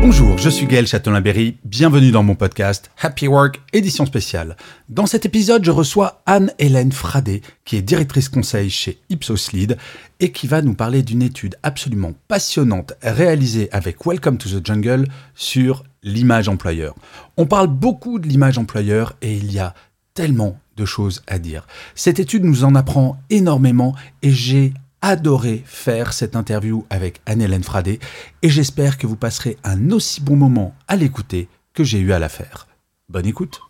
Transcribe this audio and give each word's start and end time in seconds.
Bonjour, 0.00 0.38
je 0.38 0.48
suis 0.48 0.66
Gaël 0.66 0.86
Châtelain-Berry. 0.86 1.56
Bienvenue 1.64 2.12
dans 2.12 2.22
mon 2.22 2.36
podcast 2.36 2.88
Happy 3.02 3.26
Work, 3.26 3.60
édition 3.72 4.06
spéciale. 4.06 4.56
Dans 4.88 5.06
cet 5.06 5.26
épisode, 5.26 5.64
je 5.64 5.72
reçois 5.72 6.22
Anne-Hélène 6.24 6.92
Fradé, 6.92 7.42
qui 7.64 7.76
est 7.76 7.82
directrice 7.82 8.28
conseil 8.28 8.70
chez 8.70 9.00
Ipsos 9.10 9.50
Lead 9.52 9.76
et 10.20 10.30
qui 10.30 10.46
va 10.46 10.62
nous 10.62 10.74
parler 10.74 11.02
d'une 11.02 11.20
étude 11.20 11.56
absolument 11.64 12.12
passionnante 12.28 12.92
réalisée 13.02 13.68
avec 13.72 14.06
Welcome 14.06 14.38
to 14.38 14.48
the 14.48 14.64
Jungle 14.64 15.08
sur 15.34 15.82
l'image 16.04 16.48
employeur. 16.48 16.94
On 17.36 17.46
parle 17.46 17.66
beaucoup 17.66 18.20
de 18.20 18.28
l'image 18.28 18.56
employeur 18.56 19.14
et 19.20 19.34
il 19.34 19.52
y 19.52 19.58
a 19.58 19.74
tellement 20.14 20.60
de 20.76 20.84
choses 20.84 21.22
à 21.26 21.40
dire. 21.40 21.66
Cette 21.96 22.20
étude 22.20 22.44
nous 22.44 22.62
en 22.62 22.76
apprend 22.76 23.18
énormément 23.30 23.96
et 24.22 24.30
j'ai 24.30 24.74
adoré 25.02 25.62
faire 25.64 26.12
cette 26.12 26.36
interview 26.36 26.84
avec 26.90 27.20
Anne-Hélène 27.26 27.62
Fradé 27.62 28.00
et 28.42 28.48
j'espère 28.48 28.98
que 28.98 29.06
vous 29.06 29.16
passerez 29.16 29.56
un 29.64 29.90
aussi 29.90 30.20
bon 30.20 30.36
moment 30.36 30.74
à 30.88 30.96
l'écouter 30.96 31.48
que 31.74 31.84
j'ai 31.84 31.98
eu 31.98 32.12
à 32.12 32.18
la 32.18 32.28
faire. 32.28 32.66
Bonne 33.08 33.26
écoute. 33.26 33.60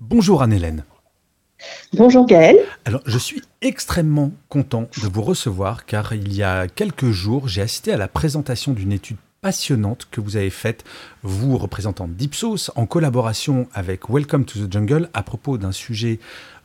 Bonjour 0.00 0.42
Anne-Hélène. 0.42 0.84
Bonjour 1.94 2.26
Gaël. 2.26 2.56
Alors, 2.84 3.02
je 3.06 3.18
suis 3.18 3.42
extrêmement 3.60 4.32
content 4.48 4.88
de 5.02 5.08
vous 5.08 5.22
recevoir 5.22 5.86
car 5.86 6.12
il 6.12 6.34
y 6.34 6.42
a 6.42 6.66
quelques 6.66 7.10
jours, 7.10 7.48
j'ai 7.48 7.62
assisté 7.62 7.92
à 7.92 7.96
la 7.96 8.08
présentation 8.08 8.72
d'une 8.72 8.92
étude 8.92 9.18
passionnante 9.42 10.06
que 10.10 10.20
vous 10.20 10.36
avez 10.36 10.50
faite, 10.50 10.84
vous, 11.22 11.58
représentant 11.58 12.06
d'Ipsos, 12.06 12.70
en 12.76 12.86
collaboration 12.86 13.68
avec 13.74 14.08
Welcome 14.08 14.44
to 14.44 14.60
the 14.60 14.72
Jungle, 14.72 15.10
à 15.14 15.22
propos 15.24 15.58
d'un 15.58 15.72
sujet 15.72 16.20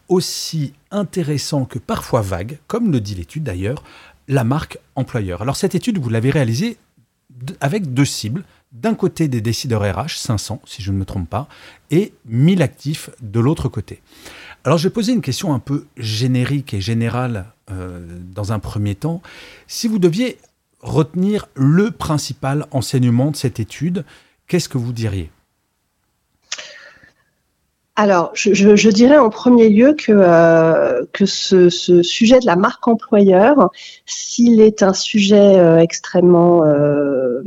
aussi 0.09 0.73
intéressant 0.91 1.65
que 1.65 1.79
parfois 1.79 2.21
vague, 2.21 2.59
comme 2.67 2.91
le 2.91 2.99
dit 2.99 3.15
l'étude 3.15 3.43
d'ailleurs, 3.43 3.83
la 4.27 4.43
marque 4.43 4.77
employeur. 4.95 5.41
Alors 5.41 5.55
cette 5.55 5.75
étude, 5.75 5.97
vous 5.97 6.09
l'avez 6.09 6.29
réalisée 6.29 6.77
avec 7.61 7.93
deux 7.93 8.05
cibles. 8.05 8.43
D'un 8.73 8.95
côté 8.95 9.29
des 9.29 9.39
décideurs 9.39 9.81
RH, 9.81 10.17
500 10.17 10.61
si 10.65 10.81
je 10.81 10.91
ne 10.91 10.97
me 10.97 11.05
trompe 11.05 11.29
pas, 11.29 11.47
et 11.89 12.13
1000 12.25 12.61
actifs 12.61 13.09
de 13.21 13.39
l'autre 13.39 13.69
côté. 13.69 14.01
Alors 14.65 14.77
je 14.77 14.87
vais 14.87 14.93
poser 14.93 15.13
une 15.13 15.21
question 15.21 15.53
un 15.53 15.59
peu 15.59 15.85
générique 15.95 16.73
et 16.73 16.81
générale 16.81 17.45
euh, 17.71 18.05
dans 18.33 18.51
un 18.51 18.59
premier 18.59 18.95
temps. 18.95 19.21
Si 19.67 19.87
vous 19.87 19.99
deviez 19.99 20.37
retenir 20.81 21.47
le 21.55 21.91
principal 21.91 22.65
enseignement 22.71 23.31
de 23.31 23.37
cette 23.37 23.59
étude, 23.59 24.03
qu'est-ce 24.47 24.69
que 24.69 24.77
vous 24.77 24.91
diriez? 24.91 25.31
Alors, 27.99 28.29
je, 28.35 28.53
je, 28.53 28.89
dirais 28.89 29.17
en 29.17 29.31
premier 29.31 29.69
lieu 29.69 29.95
que, 29.95 30.11
euh, 30.11 31.03
que 31.13 31.25
ce, 31.25 31.71
ce, 31.71 32.03
sujet 32.03 32.39
de 32.39 32.45
la 32.45 32.55
marque 32.55 32.87
employeur, 32.87 33.71
s'il 34.05 34.61
est 34.61 34.83
un 34.83 34.93
sujet 34.93 35.57
euh, 35.57 35.79
extrêmement 35.79 36.63
euh, 36.63 37.41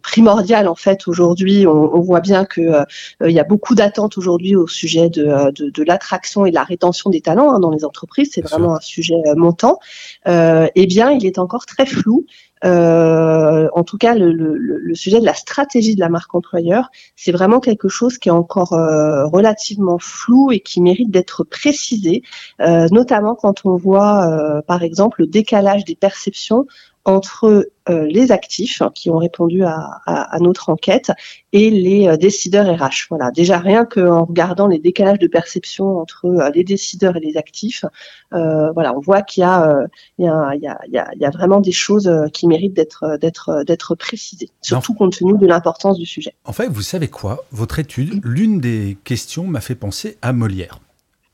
primordial 0.00 0.66
en 0.66 0.74
fait 0.74 1.06
aujourd'hui. 1.06 1.66
On, 1.66 1.94
on, 1.94 2.00
voit 2.00 2.20
bien 2.20 2.46
que 2.46 2.62
euh, 2.62 2.84
il 3.26 3.32
y 3.32 3.38
a 3.38 3.44
beaucoup 3.44 3.74
d'attentes 3.74 4.16
aujourd'hui 4.16 4.56
au 4.56 4.66
sujet 4.66 5.10
de, 5.10 5.50
de, 5.50 5.68
de 5.68 5.82
l'attraction 5.84 6.46
et 6.46 6.50
de 6.50 6.54
la 6.54 6.64
rétention 6.64 7.10
des 7.10 7.20
talents 7.20 7.52
hein, 7.52 7.60
dans 7.60 7.70
les 7.70 7.84
entreprises. 7.84 8.30
C'est 8.32 8.40
vraiment 8.40 8.76
un 8.76 8.80
sujet 8.80 9.20
montant. 9.36 9.78
eh 10.24 10.86
bien, 10.86 11.10
il 11.10 11.26
est 11.26 11.38
encore 11.38 11.66
très 11.66 11.84
flou. 11.84 12.24
Euh, 12.64 13.68
en 13.72 13.84
tout 13.84 13.96
cas, 13.96 14.14
le, 14.14 14.32
le, 14.32 14.94
sujet 14.94 15.20
de 15.20 15.24
la 15.24 15.34
stratégie 15.34 15.94
de 15.94 16.00
la 16.00 16.08
marque 16.08 16.34
employeur, 16.34 16.90
c'est 17.16 17.32
vraiment 17.32 17.60
quelque 17.60 17.88
chose 17.88 18.18
qui 18.18 18.28
est 18.28 18.32
encore 18.32 18.74
euh, 18.74 19.26
relativement 19.26 19.98
flou 19.98 20.52
et 20.52 20.60
qui 20.60 20.80
mérite 20.82 21.10
d'être 21.10 21.44
précisé, 21.44 22.22
euh, 22.60 22.86
notamment 22.90 23.34
quand 23.34 23.64
on 23.64 23.76
voit, 23.76 24.62
par 24.66 24.82
exemple, 24.82 25.22
le 25.22 25.26
décalage 25.26 25.84
des 25.84 25.94
perceptions 25.94 26.66
entre 27.04 27.70
euh, 27.88 28.06
les 28.06 28.30
actifs 28.30 28.82
qui 28.94 29.08
ont 29.10 29.16
répondu 29.16 29.64
à, 29.64 30.00
à, 30.06 30.36
à, 30.36 30.38
notre 30.38 30.68
enquête 30.68 31.10
et 31.52 31.70
les 31.70 32.08
euh, 32.08 32.16
décideurs 32.16 32.66
RH. 32.66 33.06
Voilà, 33.08 33.30
déjà 33.30 33.58
rien 33.58 33.86
qu'en 33.86 34.26
regardant 34.26 34.66
les 34.66 34.78
décalages 34.78 35.18
de 35.18 35.26
perception 35.26 35.98
entre 35.98 36.26
euh, 36.26 36.50
les 36.54 36.62
décideurs 36.62 37.16
et 37.16 37.20
les 37.20 37.36
actifs, 37.36 37.84
voilà, 38.30 38.94
on 38.94 39.00
voit 39.00 39.22
qu'il 39.22 39.42
y 39.42 39.44
a, 39.44 39.86
y, 40.18 40.24
y, 40.24 40.96
y 40.96 41.30
vraiment 41.32 41.60
des 41.60 41.72
choses 41.72 42.10
qui 42.32 42.46
méritent 42.46 42.74
d'être 42.74 43.18
d'être 43.20 43.64
d'être 43.64 43.94
précisées, 43.94 44.50
surtout 44.62 44.94
compte 44.94 45.16
tenu 45.16 45.36
de 45.36 45.46
l'importance 45.46 45.98
du 45.98 46.06
sujet. 46.06 46.34
En 46.44 46.52
fait, 46.52 46.68
vous 46.68 46.82
savez 46.82 47.08
quoi? 47.08 47.44
Votre 47.50 47.78
étude, 47.78 48.20
l'une 48.24 48.60
des 48.60 48.98
questions 49.04 49.46
m'a 49.46 49.60
fait 49.60 49.74
penser 49.74 50.16
à 50.22 50.32
Molière 50.32 50.78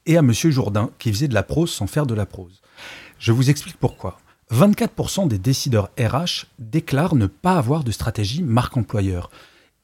et 0.06 0.16
à 0.16 0.22
Monsieur 0.22 0.50
Jourdain 0.50 0.90
qui 0.98 1.12
faisait 1.12 1.28
de 1.28 1.34
la 1.34 1.42
prose 1.42 1.70
sans 1.70 1.86
faire 1.86 2.06
de 2.06 2.14
la 2.14 2.24
prose. 2.24 2.62
Je 3.18 3.32
vous 3.32 3.50
explique 3.50 3.76
pourquoi. 3.76 4.18
24% 4.52 5.28
des 5.28 5.38
décideurs 5.38 5.90
RH 5.98 6.46
déclarent 6.58 7.16
ne 7.16 7.26
pas 7.26 7.56
avoir 7.56 7.84
de 7.84 7.90
stratégie 7.90 8.42
marque 8.42 8.76
employeur. 8.76 9.30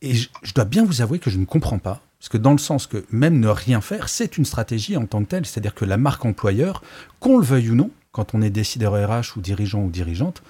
Et 0.02 0.14
je, 0.14 0.28
dois 0.54 0.64
bien 0.64 0.84
vous 0.84 1.00
avouer 1.00 1.18
que 1.18 1.30
je 1.30 1.38
ne 1.38 1.44
comprends 1.44 1.78
pas, 1.78 2.00
parce 2.18 2.28
que 2.28 2.38
dans 2.38 2.52
le 2.52 2.58
sens 2.58 2.86
que 2.86 3.04
même 3.10 3.40
ne 3.40 3.48
rien 3.48 3.80
faire, 3.80 4.08
c'est 4.08 4.36
une 4.36 4.44
stratégie 4.44 4.96
en 4.96 5.06
tant 5.06 5.22
que 5.22 5.28
telle, 5.28 5.46
c'est-à-dire 5.46 5.74
que 5.74 5.84
la 5.84 5.96
marque 5.96 6.24
employeur, 6.24 6.82
qu'on 7.20 7.38
le 7.38 7.44
veuille 7.44 7.70
ou 7.70 7.74
non, 7.74 7.90
quand 8.10 8.34
on 8.34 8.42
est 8.42 8.50
décideur 8.50 8.92
RH 8.92 9.36
ou 9.36 9.40
dirigeant 9.40 9.82
ou 9.82 9.90
dirigeante, 9.90 10.42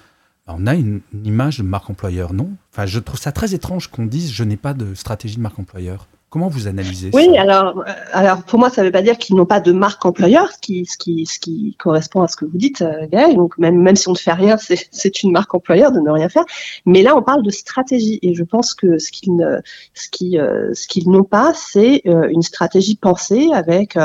on 0.47 0.67
a 0.67 0.75
une, 0.75 1.01
une 1.13 1.25
image 1.25 1.59
de 1.59 1.63
marque 1.63 1.89
employeur, 1.89 2.33
non? 2.33 2.51
Enfin, 2.71 2.85
je 2.85 2.99
trouve 2.99 3.19
ça 3.19 3.31
très 3.31 3.55
étrange 3.55 3.87
qu'on 3.87 4.05
dise 4.05 4.31
je 4.31 4.43
n'ai 4.43 4.57
pas 4.57 4.73
de 4.73 4.93
stratégie 4.93 5.37
de 5.37 5.41
marque 5.41 5.59
employeur. 5.59 6.07
Comment 6.33 6.47
vous 6.47 6.67
analysez 6.67 7.11
oui, 7.13 7.25
ça 7.25 7.29
Oui, 7.29 7.37
alors, 7.37 7.83
euh, 7.87 7.91
alors 8.11 8.41
pour 8.41 8.57
moi, 8.57 8.71
ça 8.71 8.81
ne 8.81 8.87
veut 8.87 8.91
pas 8.91 9.03
dire 9.03 9.19
qu'ils 9.19 9.35
n'ont 9.35 9.45
pas 9.45 9.59
de 9.59 9.71
marque 9.71 10.03
employeur, 10.03 10.51
ce 10.51 10.57
qui, 10.57 10.83
ce 10.87 10.97
qui, 10.97 11.27
ce 11.27 11.37
qui 11.37 11.75
correspond 11.77 12.23
à 12.23 12.27
ce 12.27 12.35
que 12.35 12.45
vous 12.45 12.57
dites, 12.57 12.81
euh, 12.81 13.05
Gaël. 13.07 13.35
Donc 13.35 13.55
même, 13.59 13.79
même 13.79 13.95
si 13.95 14.07
on 14.09 14.13
ne 14.13 14.17
fait 14.17 14.33
rien, 14.33 14.57
c'est 14.57 15.21
une 15.21 15.31
marque 15.31 15.53
employeur 15.53 15.91
de 15.91 15.99
ne 15.99 16.09
rien 16.09 16.29
faire. 16.29 16.45
Mais 16.87 17.03
là, 17.03 17.15
on 17.15 17.21
parle 17.21 17.43
de 17.43 17.51
stratégie, 17.51 18.17
et 18.23 18.33
je 18.33 18.43
pense 18.43 18.73
que 18.73 18.97
ce 18.97 19.11
qu'ils 19.11 19.35
ne, 19.35 19.59
ce 19.93 20.09
qui, 20.09 20.39
euh, 20.39 20.73
ce 20.73 20.87
qu'ils 20.87 21.07
n'ont 21.07 21.23
pas, 21.23 21.53
c'est 21.53 22.01
une 22.03 22.41
stratégie 22.41 22.95
pensée 22.95 23.49
avec 23.53 23.95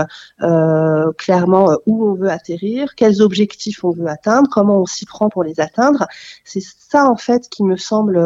euh, 0.43 1.13
clairement 1.17 1.79
où 1.87 2.11
on 2.11 2.13
veut 2.13 2.29
atterrir, 2.29 2.95
quels 2.95 3.23
objectifs 3.23 3.85
on 3.85 3.91
veut 3.91 4.09
atteindre, 4.09 4.51
comment 4.51 4.83
on 4.83 4.87
s'y 4.87 5.07
prend 5.07 5.31
pour 5.31 5.45
les 5.45 5.61
atteindre. 5.61 6.07
C'est 6.45 6.61
ça 6.61 7.11
en 7.11 7.17
fait 7.17 7.49
qui 7.49 7.65
me 7.65 7.79
semble 7.79 8.19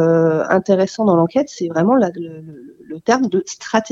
intéressant 0.51 1.05
dans 1.05 1.15
l'enquête, 1.15 1.49
c'est 1.49 1.69
vraiment 1.69 1.95
la, 1.95 2.11
le, 2.11 2.41
le, 2.41 2.77
le 2.85 3.01
terme 3.01 3.29
de 3.29 3.45
stratégie 3.47 3.92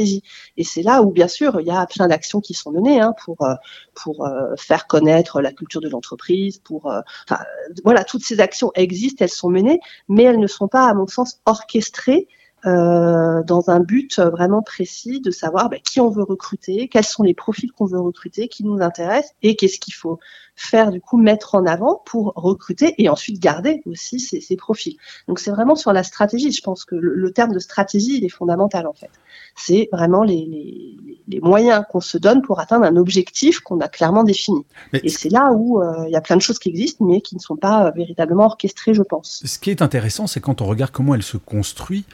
et 0.56 0.64
c'est 0.64 0.82
là 0.82 1.02
où, 1.02 1.10
bien 1.10 1.28
sûr, 1.28 1.60
il 1.60 1.66
y 1.66 1.70
a 1.70 1.86
plein 1.86 2.08
d'actions 2.08 2.40
qui 2.40 2.54
sont 2.54 2.70
menées 2.70 3.00
hein, 3.00 3.14
pour 3.24 3.42
euh, 3.42 3.54
pour 3.94 4.26
euh, 4.26 4.54
faire 4.56 4.86
connaître 4.86 5.40
la 5.40 5.52
culture 5.52 5.80
de 5.80 5.88
l'entreprise, 5.88 6.58
pour 6.58 6.90
euh, 6.90 7.00
enfin, 7.28 7.42
voilà, 7.84 8.04
toutes 8.04 8.24
ces 8.24 8.40
actions 8.40 8.70
existent, 8.74 9.24
elles 9.24 9.30
sont 9.30 9.50
menées, 9.50 9.80
mais 10.08 10.24
elles 10.24 10.40
ne 10.40 10.46
sont 10.46 10.68
pas, 10.68 10.86
à 10.86 10.94
mon 10.94 11.06
sens, 11.06 11.40
orchestrées 11.46 12.28
euh, 12.66 13.42
dans 13.44 13.70
un 13.70 13.80
but 13.80 14.18
vraiment 14.18 14.60
précis 14.60 15.20
de 15.20 15.30
savoir 15.30 15.70
bah, 15.70 15.78
qui 15.82 15.98
on 16.00 16.10
veut 16.10 16.24
recruter, 16.24 16.88
quels 16.88 17.04
sont 17.04 17.22
les 17.22 17.32
profils 17.32 17.72
qu'on 17.72 17.86
veut 17.86 18.00
recruter, 18.00 18.48
qui 18.48 18.64
nous 18.64 18.82
intéressent 18.82 19.34
et 19.42 19.56
qu'est-ce 19.56 19.78
qu'il 19.78 19.94
faut 19.94 20.18
faire 20.60 20.90
du 20.90 21.00
coup 21.00 21.16
mettre 21.16 21.54
en 21.54 21.64
avant 21.64 22.02
pour 22.04 22.34
recruter 22.36 22.94
et 22.98 23.08
ensuite 23.08 23.40
garder 23.40 23.80
aussi 23.86 24.20
ces, 24.20 24.42
ces 24.42 24.56
profils. 24.56 24.96
Donc 25.26 25.38
c'est 25.38 25.50
vraiment 25.50 25.74
sur 25.74 25.92
la 25.94 26.02
stratégie. 26.02 26.52
Je 26.52 26.60
pense 26.60 26.84
que 26.84 26.94
le, 26.94 27.14
le, 27.14 27.32
terme 27.32 27.52
de 27.54 27.58
stratégie 27.58 28.18
il 28.18 28.24
est 28.26 28.30
fondamental 28.30 28.86
en 28.86 28.92
fait. 28.92 29.10
C'est 29.56 29.88
vraiment 29.90 30.22
les, 30.22 30.44
les, 30.44 30.96
les 31.28 31.40
moyens 31.40 31.84
qu'on 31.88 32.00
se 32.00 32.18
donne 32.18 32.42
pour 32.42 32.60
atteindre 32.60 32.84
un 32.84 32.96
objectif 32.96 33.60
qu'on 33.60 33.80
a 33.80 33.88
clairement 33.88 34.22
défini. 34.22 34.66
Mais 34.92 35.00
et 35.02 35.08
c'est 35.08 35.30
là 35.30 35.50
où 35.52 35.80
euh, 35.80 36.04
il 36.06 36.12
y 36.12 36.16
a 36.16 36.20
plein 36.20 36.36
de 36.36 36.42
choses 36.42 36.58
qui 36.58 36.68
existent 36.68 37.06
mais 37.06 37.22
qui 37.22 37.36
ne 37.36 37.40
sont 37.40 37.56
pas 37.56 37.86
euh, 37.86 37.90
véritablement 37.92 38.44
orchestrées, 38.44 38.92
je 38.92 39.02
pense. 39.02 39.42
Ce 39.42 39.58
qui 39.58 39.70
est 39.70 39.80
intéressant, 39.80 40.26
c'est 40.26 40.40
quand 40.40 40.60
on 40.60 40.66
regarde 40.66 40.90
comment 40.90 41.14
elle 41.14 41.22
se 41.22 41.38
construit. 41.38 42.04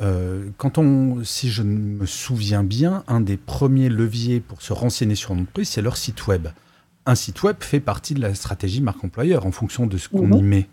Euh, 0.00 0.48
quand 0.56 0.78
on, 0.78 1.22
si 1.22 1.50
je 1.50 1.62
me 1.62 2.06
souviens 2.06 2.62
bien, 2.62 3.04
un 3.08 3.20
des 3.20 3.36
premiers 3.36 3.90
leviers 3.90 4.40
pour 4.40 4.62
se 4.62 4.72
renseigner 4.72 5.14
sur 5.14 5.32
une 5.32 5.40
entreprise, 5.40 5.68
c'est 5.68 5.82
leur 5.82 5.98
site 5.98 6.26
web. 6.26 6.48
Un 7.06 7.14
site 7.14 7.42
web 7.42 7.56
fait 7.60 7.80
partie 7.80 8.14
de 8.14 8.20
la 8.20 8.34
stratégie 8.34 8.80
marque 8.80 9.02
employeur 9.02 9.46
en 9.46 9.52
fonction 9.52 9.86
de 9.86 9.96
ce 9.96 10.08
qu'on 10.08 10.26
mmh. 10.26 10.34
y 10.34 10.42
met. 10.42 10.68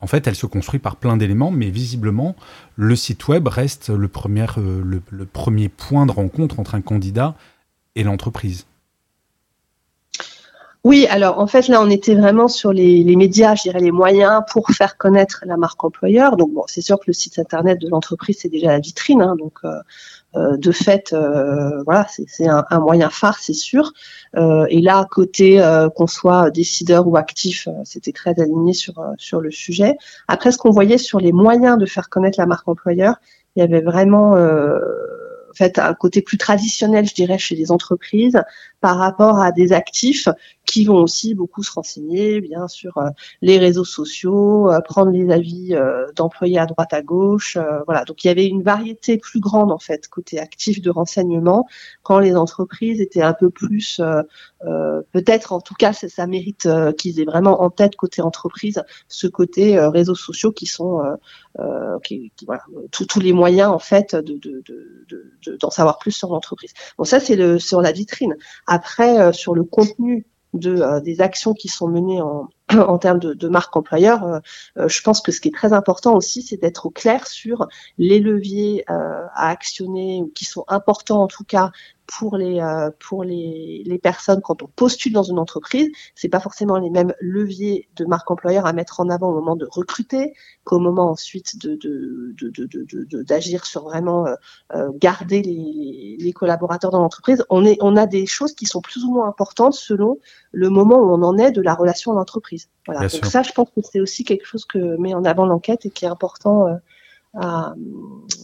En 0.00 0.06
fait, 0.06 0.26
elle 0.26 0.36
se 0.36 0.46
construit 0.46 0.78
par 0.78 0.96
plein 0.96 1.16
d'éléments, 1.16 1.50
mais 1.50 1.70
visiblement, 1.70 2.36
le 2.76 2.94
site 2.94 3.26
web 3.28 3.48
reste 3.48 3.88
le 3.90 4.06
premier, 4.06 4.46
euh, 4.56 4.82
le, 4.84 5.02
le 5.10 5.26
premier 5.26 5.68
point 5.68 6.06
de 6.06 6.12
rencontre 6.12 6.60
entre 6.60 6.76
un 6.76 6.80
candidat 6.80 7.34
et 7.96 8.04
l'entreprise. 8.04 8.66
Oui, 10.84 11.06
alors 11.10 11.40
en 11.40 11.48
fait 11.48 11.66
là 11.66 11.82
on 11.82 11.90
était 11.90 12.14
vraiment 12.14 12.46
sur 12.46 12.72
les, 12.72 13.16
médias, 13.16 13.56
je 13.56 13.62
dirais 13.62 13.80
les 13.80 13.90
moyens 13.90 14.42
pour 14.50 14.68
faire 14.70 14.96
connaître 14.96 15.42
la 15.44 15.56
marque 15.56 15.82
employeur. 15.82 16.36
Donc 16.36 16.52
bon, 16.52 16.64
c'est 16.68 16.82
sûr 16.82 16.98
que 16.98 17.04
le 17.08 17.12
site 17.12 17.38
internet 17.38 17.80
de 17.80 17.88
l'entreprise 17.88 18.38
c'est 18.40 18.48
déjà 18.48 18.68
la 18.68 18.78
vitrine, 18.78 19.20
hein, 19.20 19.34
donc 19.36 19.58
euh, 19.64 19.80
euh 20.36 20.56
de 20.56 20.70
fait 20.70 21.12
euh, 21.12 21.82
voilà 21.82 22.06
c'est 22.08 22.46
un, 22.46 22.64
moyen 22.78 23.10
phare 23.10 23.38
c'est 23.38 23.54
sûr. 23.54 23.92
Et 24.36 24.80
là 24.80 25.06
côté 25.10 25.60
qu'on 25.96 26.06
soit 26.06 26.50
décideur 26.50 27.08
ou 27.08 27.16
actif, 27.16 27.68
c'était 27.84 28.12
très 28.12 28.38
aligné 28.40 28.72
sur 28.72 28.94
sur 29.18 29.40
le 29.40 29.50
sujet. 29.50 29.96
Après 30.28 30.52
ce 30.52 30.58
qu'on 30.58 30.70
voyait 30.70 30.98
sur 30.98 31.18
les 31.18 31.32
moyens 31.32 31.76
de 31.78 31.86
faire 31.86 32.08
connaître 32.08 32.38
la 32.38 32.46
marque 32.46 32.68
employeur, 32.68 33.16
il 33.56 33.60
y 33.60 33.62
avait 33.62 33.80
vraiment 33.80 34.36
en 35.50 35.54
fait 35.54 35.78
un 35.78 35.94
côté 35.94 36.22
plus 36.22 36.38
traditionnel, 36.38 37.06
je 37.06 37.14
dirais, 37.14 37.38
chez 37.38 37.56
les 37.56 37.72
entreprises 37.72 38.40
par 38.80 38.98
rapport 38.98 39.38
à 39.38 39.52
des 39.52 39.72
actifs 39.72 40.28
qui 40.68 40.84
vont 40.84 40.96
aussi 40.96 41.34
beaucoup 41.34 41.62
se 41.62 41.72
renseigner, 41.72 42.40
bien 42.40 42.68
sur 42.68 42.98
euh, 42.98 43.08
les 43.40 43.58
réseaux 43.58 43.84
sociaux, 43.84 44.70
euh, 44.70 44.80
prendre 44.80 45.10
les 45.10 45.30
avis 45.32 45.74
euh, 45.74 46.06
d'employés 46.14 46.58
à 46.58 46.66
droite 46.66 46.92
à 46.92 47.00
gauche. 47.00 47.56
voilà, 47.86 48.04
donc 48.04 48.22
il 48.22 48.26
y 48.26 48.30
avait 48.30 48.46
une 48.46 48.62
variété 48.62 49.16
plus 49.16 49.40
grande 49.40 49.72
en 49.72 49.78
fait 49.78 50.08
côté 50.08 50.38
actif 50.38 50.82
de 50.82 50.90
renseignement 50.90 51.66
quand 52.02 52.18
les 52.18 52.36
entreprises 52.36 53.00
étaient 53.00 53.22
un 53.22 53.32
peu 53.32 53.50
plus, 53.50 54.00
peut-être 55.12 55.52
en 55.52 55.60
tout 55.60 55.74
cas 55.74 55.92
ça, 55.92 56.26
mérite 56.26 56.68
qu'ils 56.98 57.20
aient 57.20 57.24
vraiment 57.24 57.62
en 57.62 57.70
tête 57.70 57.96
côté 57.96 58.20
entreprise 58.20 58.82
ce 59.08 59.26
côté 59.26 59.78
réseaux 59.78 60.14
sociaux 60.14 60.52
qui 60.52 60.66
sont 60.66 61.00
qui, 62.02 62.32
qui, 62.36 62.44
voilà, 62.44 62.62
tous 62.90 63.20
les 63.20 63.32
moyens 63.32 63.70
en 63.70 63.78
fait 63.78 64.14
de, 64.14 64.38
de, 64.38 64.62
de, 64.66 65.56
d'en 65.56 65.70
savoir 65.70 65.98
plus 65.98 66.12
sur 66.12 66.30
l'entreprise. 66.30 66.72
Bon 66.98 67.04
ça 67.04 67.20
c'est 67.20 67.36
le 67.36 67.58
sur 67.58 67.80
la 67.80 67.92
vitrine. 67.92 68.36
Après 68.68 69.32
sur 69.32 69.54
le 69.54 69.64
contenu 69.64 70.26
de, 70.54 70.80
euh, 70.80 71.00
des 71.00 71.20
actions 71.20 71.54
qui 71.54 71.68
sont 71.68 71.88
menées 71.88 72.20
en, 72.20 72.48
en 72.72 72.98
termes 72.98 73.18
de, 73.18 73.34
de 73.34 73.48
marque 73.48 73.76
employeur, 73.76 74.24
euh, 74.24 74.38
euh, 74.78 74.88
je 74.88 75.02
pense 75.02 75.20
que 75.20 75.32
ce 75.32 75.40
qui 75.40 75.48
est 75.48 75.54
très 75.54 75.72
important 75.72 76.14
aussi, 76.14 76.42
c'est 76.42 76.56
d'être 76.56 76.86
au 76.86 76.90
clair 76.90 77.26
sur 77.26 77.68
les 77.98 78.20
leviers 78.20 78.84
à 78.88 79.48
actionner 79.48 80.22
ou 80.22 80.30
qui 80.34 80.44
sont 80.44 80.64
importants 80.68 81.22
en 81.22 81.26
tout 81.26 81.44
cas 81.44 81.70
pour 82.08 82.36
les 82.36 82.58
euh, 82.60 82.90
pour 82.98 83.22
les, 83.22 83.82
les, 83.84 83.98
personnes 83.98 84.40
quand 84.40 84.62
on 84.62 84.66
postule 84.66 85.12
dans 85.12 85.22
une 85.22 85.38
entreprise, 85.38 85.88
c'est 86.14 86.28
pas 86.28 86.40
forcément 86.40 86.78
les 86.78 86.90
mêmes 86.90 87.12
leviers 87.20 87.88
de 87.96 88.06
marque 88.06 88.30
employeur 88.30 88.66
à 88.66 88.72
mettre 88.72 89.00
en 89.00 89.10
avant 89.10 89.28
au 89.28 89.34
moment 89.34 89.56
de 89.56 89.66
recruter 89.70 90.32
qu'au 90.64 90.78
moment 90.78 91.10
ensuite 91.10 91.58
de 91.58 91.76
d'agir 93.22 93.60
de, 93.60 93.64
de, 93.64 93.66
sur 93.66 93.84
vraiment 93.84 94.26
euh, 94.26 94.34
euh, 94.74 94.90
garder 94.94 95.42
les, 95.42 96.16
les, 96.18 96.32
collaborateurs 96.32 96.90
dans 96.90 97.02
l'entreprise. 97.02 97.44
On 97.50 97.64
est 97.64 97.76
on 97.80 97.94
a 97.96 98.06
des 98.06 98.26
choses 98.26 98.54
qui 98.54 98.64
sont 98.64 98.80
plus 98.80 99.04
ou 99.04 99.12
moins 99.12 99.28
importantes 99.28 99.74
selon 99.74 100.18
le 100.52 100.70
moment 100.70 100.96
où 100.96 101.12
on 101.12 101.22
en 101.22 101.36
est 101.36 101.52
de 101.52 101.60
la 101.60 101.74
relation 101.74 102.12
en 102.12 102.16
entreprise. 102.66 102.68
Voilà. 102.86 103.08
Donc 103.08 103.26
ça, 103.26 103.42
je 103.42 103.52
pense 103.52 103.68
que 103.74 103.80
c'est 103.82 104.00
aussi 104.00 104.24
quelque 104.24 104.46
chose 104.46 104.64
que 104.64 104.96
met 104.98 105.14
en 105.14 105.24
avant 105.24 105.46
l'enquête 105.46 105.86
et 105.86 105.90
qui 105.90 106.04
est 106.04 106.08
important 106.08 106.66
à, 107.34 107.74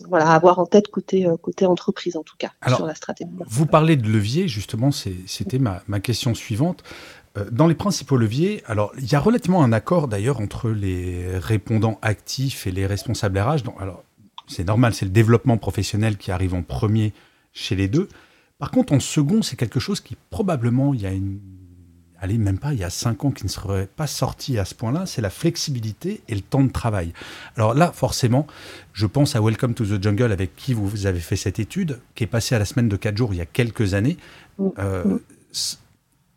voilà, 0.08 0.31
avoir 0.31 0.58
en 0.58 0.66
tête 0.66 0.88
côté, 0.88 1.26
euh, 1.26 1.37
côté 1.37 1.66
entreprise, 1.66 2.16
en 2.16 2.22
tout 2.22 2.37
cas, 2.38 2.52
sur 2.69 2.87
la 2.87 2.94
stratégie. 2.94 3.31
Vous 3.46 3.66
parlez 3.66 3.96
de 3.96 4.08
levier, 4.08 4.49
justement, 4.49 4.90
c'était 4.90 5.58
ma, 5.58 5.82
ma, 5.88 6.00
question 6.00 6.34
suivante. 6.34 6.82
Euh, 7.37 7.46
dans 7.50 7.66
les 7.66 7.75
principaux 7.75 8.16
leviers, 8.16 8.62
alors 8.66 8.93
il 8.99 9.11
y 9.11 9.14
a 9.14 9.20
relativement 9.20 9.64
un 9.64 9.72
accord 9.72 10.06
d'ailleurs 10.06 10.40
entre 10.40 10.70
les 10.70 11.38
répondants 11.38 11.99
actifs 12.02 12.67
et 12.67 12.70
les 12.70 12.87
responsables 12.87 13.38
RH. 13.38 13.62
Donc, 13.64 13.76
alors, 13.81 14.05
c'est 14.46 14.64
normal, 14.64 14.94
c'est 14.94 15.06
le 15.06 15.10
développement 15.10 15.56
professionnel 15.56 16.17
qui 16.17 16.31
arrive 16.31 16.55
en 16.55 16.62
premier 16.62 17.12
chez 17.52 17.75
les 17.75 17.88
deux. 17.88 18.08
Par 18.58 18.70
contre, 18.70 18.93
en 18.93 19.00
second, 19.00 19.43
c'est 19.43 19.56
quelque 19.56 19.81
chose 19.81 20.00
qui 20.00 20.17
probablement, 20.31 20.94
il 20.94 21.00
y 21.00 21.06
a 21.06 21.12
une 21.12 21.40
allez, 22.20 22.38
même 22.38 22.58
pas 22.58 22.72
il 22.72 22.78
y 22.78 22.84
a 22.84 22.90
cinq 22.90 23.25
ans, 23.25 23.31
qui 23.31 23.44
ne 23.44 23.49
serait 23.49 23.87
pas 23.87 24.06
sorti 24.06 24.58
à 24.58 24.64
ce 24.64 24.75
point-là, 24.75 25.06
c'est 25.06 25.22
la 25.22 25.31
flexibilité 25.31 26.22
et 26.28 26.34
le 26.34 26.40
temps 26.40 26.62
de 26.62 26.70
travail. 26.70 27.12
Alors 27.56 27.75
là, 27.75 27.93
forcément, 27.93 28.46
je 28.93 29.06
pense 29.06 29.37
à 29.37 29.40
Welcome 29.40 29.75
to 29.75 29.84
the 29.84 30.02
Jungle 30.02 30.32
avec 30.32 30.56
qui 30.56 30.75
vous 30.75 31.06
avez 31.06 31.20
fait 31.20 31.37
cette 31.37 31.58
étude, 31.58 32.00
qui 32.14 32.25
est 32.25 32.28
passée 32.28 32.55
à 32.55 32.58
la 32.58 32.64
semaine 32.64 32.88
de 32.88 32.96
quatre 32.96 33.16
jours 33.16 33.34
il 33.34 33.38
y 33.38 33.43
a 33.43 33.46
quelques 33.46 33.94
années. 33.94 34.16
Mm. 34.58 34.69
Euh, 34.78 35.19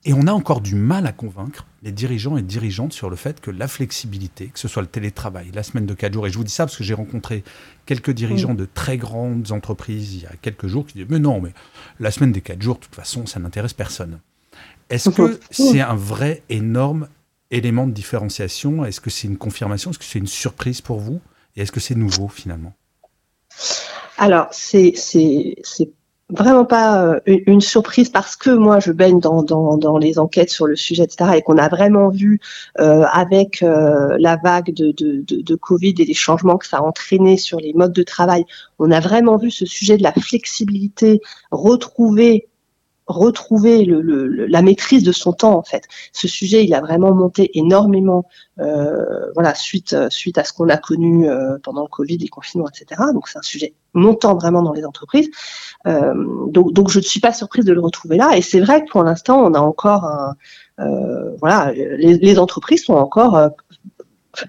et 0.06 0.13
on 0.13 0.25
a 0.25 0.31
encore 0.31 0.62
du 0.62 0.75
mal 0.75 1.06
à 1.06 1.12
convaincre 1.12 1.65
les 1.83 1.91
dirigeants 1.91 2.38
et 2.38 2.41
dirigeantes 2.41 2.94
sur 2.94 3.09
le 3.09 3.18
fait 3.18 3.41
que 3.41 3.51
la 3.51 3.68
flexibilité, 3.68 4.47
que 4.47 4.59
ce 4.59 4.69
soit 4.69 4.81
le 4.81 4.88
télétravail, 4.88 5.51
la 5.53 5.63
semaine 5.63 5.85
de 5.85 5.94
quatre 5.94 6.13
jours, 6.13 6.25
et 6.27 6.30
je 6.30 6.38
vous 6.38 6.45
dis 6.45 6.53
ça 6.53 6.65
parce 6.65 6.77
que 6.77 6.83
j'ai 6.83 6.94
rencontré 6.94 7.44
quelques 7.85 8.12
dirigeants 8.12 8.53
mm. 8.53 8.57
de 8.57 8.68
très 8.73 8.97
grandes 8.97 9.51
entreprises 9.51 10.15
il 10.15 10.21
y 10.21 10.25
a 10.25 10.33
quelques 10.41 10.68
jours 10.68 10.85
qui 10.85 10.94
disent 10.94 11.07
Mais 11.09 11.19
non, 11.19 11.41
mais 11.41 11.53
la 12.00 12.12
semaine 12.12 12.31
des 12.31 12.41
quatre 12.41 12.62
jours, 12.62 12.75
de 12.75 12.81
toute 12.81 12.95
façon, 12.95 13.25
ça 13.25 13.39
n'intéresse 13.39 13.73
personne. 13.73 14.19
Est-ce 14.89 15.10
que 15.10 15.39
c'est 15.51 15.81
un 15.81 15.95
vrai 15.95 16.44
énorme 16.50 17.07
élément 17.51 17.88
de 17.88 17.92
différenciation? 17.92 18.86
Est-ce 18.86 19.01
que 19.01 19.10
c'est 19.10 19.28
une 19.28 19.38
confirmation? 19.38 19.92
Est-ce 19.92 20.00
que 20.00 20.06
c'est 20.06 20.19
une 20.19 20.28
surprise 20.28 20.81
pour 20.81 21.00
vous? 21.00 21.19
Et 21.56 21.62
est-ce 21.62 21.72
que 21.72 21.80
c'est 21.80 21.95
nouveau 21.95 22.28
finalement? 22.28 22.74
Alors, 24.18 24.48
c'est 24.51 24.94
vraiment 26.30 26.66
pas 26.66 27.06
euh, 27.06 27.19
une 27.25 27.62
surprise 27.62 28.10
parce 28.10 28.36
que 28.36 28.50
moi 28.50 28.80
je 28.80 28.92
baigne 28.92 29.19
dans, 29.19 29.44
dans, 29.44 29.98
les 29.98 30.19
enquêtes 30.19 30.50
sur 30.50 30.68
le 30.68 30.75
sujet, 30.75 31.04
etc. 31.04 31.31
et 31.38 31.42
qu'on 31.42 31.57
a 31.57 31.69
vraiment 31.69 32.10
vu 32.10 32.40
euh, 32.80 33.04
avec 33.12 33.63
euh, 33.63 34.18
la 34.19 34.36
vague 34.36 34.74
de, 34.74 34.92
de, 34.92 35.24
de, 35.25 35.56
Covid 35.56 35.95
et 36.00 36.06
les 36.06 36.13
changements 36.13 36.57
que 36.57 36.68
ça 36.68 36.78
a 36.78 36.81
entraîné 36.81 37.38
sur 37.38 37.60
les 37.60 37.74
modes 37.74 37.94
de 37.94 38.04
travail, 38.04 38.44
on 38.78 38.92
a 38.92 39.00
vraiment 39.00 39.38
vu 39.38 39.51
ce 39.51 39.66
sujet 39.66 39.98
de 39.98 40.04
la 40.04 40.12
flexibilité 40.12 41.22
retrouver 41.51 42.48
retrouver 43.07 43.86
le, 43.86 44.27
la 44.27 44.62
maîtrise 44.62 45.04
de 45.04 45.12
son 45.12 45.33
temps 45.33 45.57
en 45.57 45.63
fait. 45.63 45.83
Ce 46.13 46.27
sujet, 46.27 46.63
il 46.65 46.74
a 46.74 46.81
vraiment 46.81 47.13
monté 47.13 47.57
énormément, 47.57 48.25
euh, 48.59 49.31
voilà, 49.33 49.56
suite 49.56 49.95
suite 50.09 50.38
à 50.38 50.44
ce 50.44 50.54
qu'on 50.54 50.69
a 50.69 50.77
connu 50.77 51.30
euh, 51.30 51.57
pendant 51.63 51.83
le 51.83 51.88
Covid, 51.88 52.18
les 52.18 52.27
confinements, 52.27 52.68
etc. 52.68 53.01
Donc 53.13 53.27
c'est 53.27 53.39
un 53.39 53.44
sujet 53.44 53.74
montant 53.94 54.36
vraiment 54.36 54.62
dans 54.62 54.74
les 54.74 54.86
entreprises. 54.86 55.30
Euh, 55.88 56.13
donc 56.50 56.74
donc 56.74 56.89
je 56.89 57.00
ne 57.00 57.04
suis 57.04 57.19
pas 57.19 57.33
surprise 57.33 57.65
de 57.65 57.74
le 57.74 57.81
retrouver 57.81 58.18
là. 58.18 58.38
Et 58.38 58.42
c'est 58.42 58.59
vrai 58.59 58.83
que 58.83 58.89
pour 58.92 59.04
l'instant, 59.04 59.42
on 59.44 59.54
a 59.54 59.59
encore 59.59 60.04
un, 60.04 60.36
euh, 60.80 61.36
voilà, 61.39 61.71
les, 61.74 62.18
les, 62.18 62.39
entreprises 62.39 62.83
sont 62.86 62.94
encore 62.94 63.36
euh, 63.36 63.50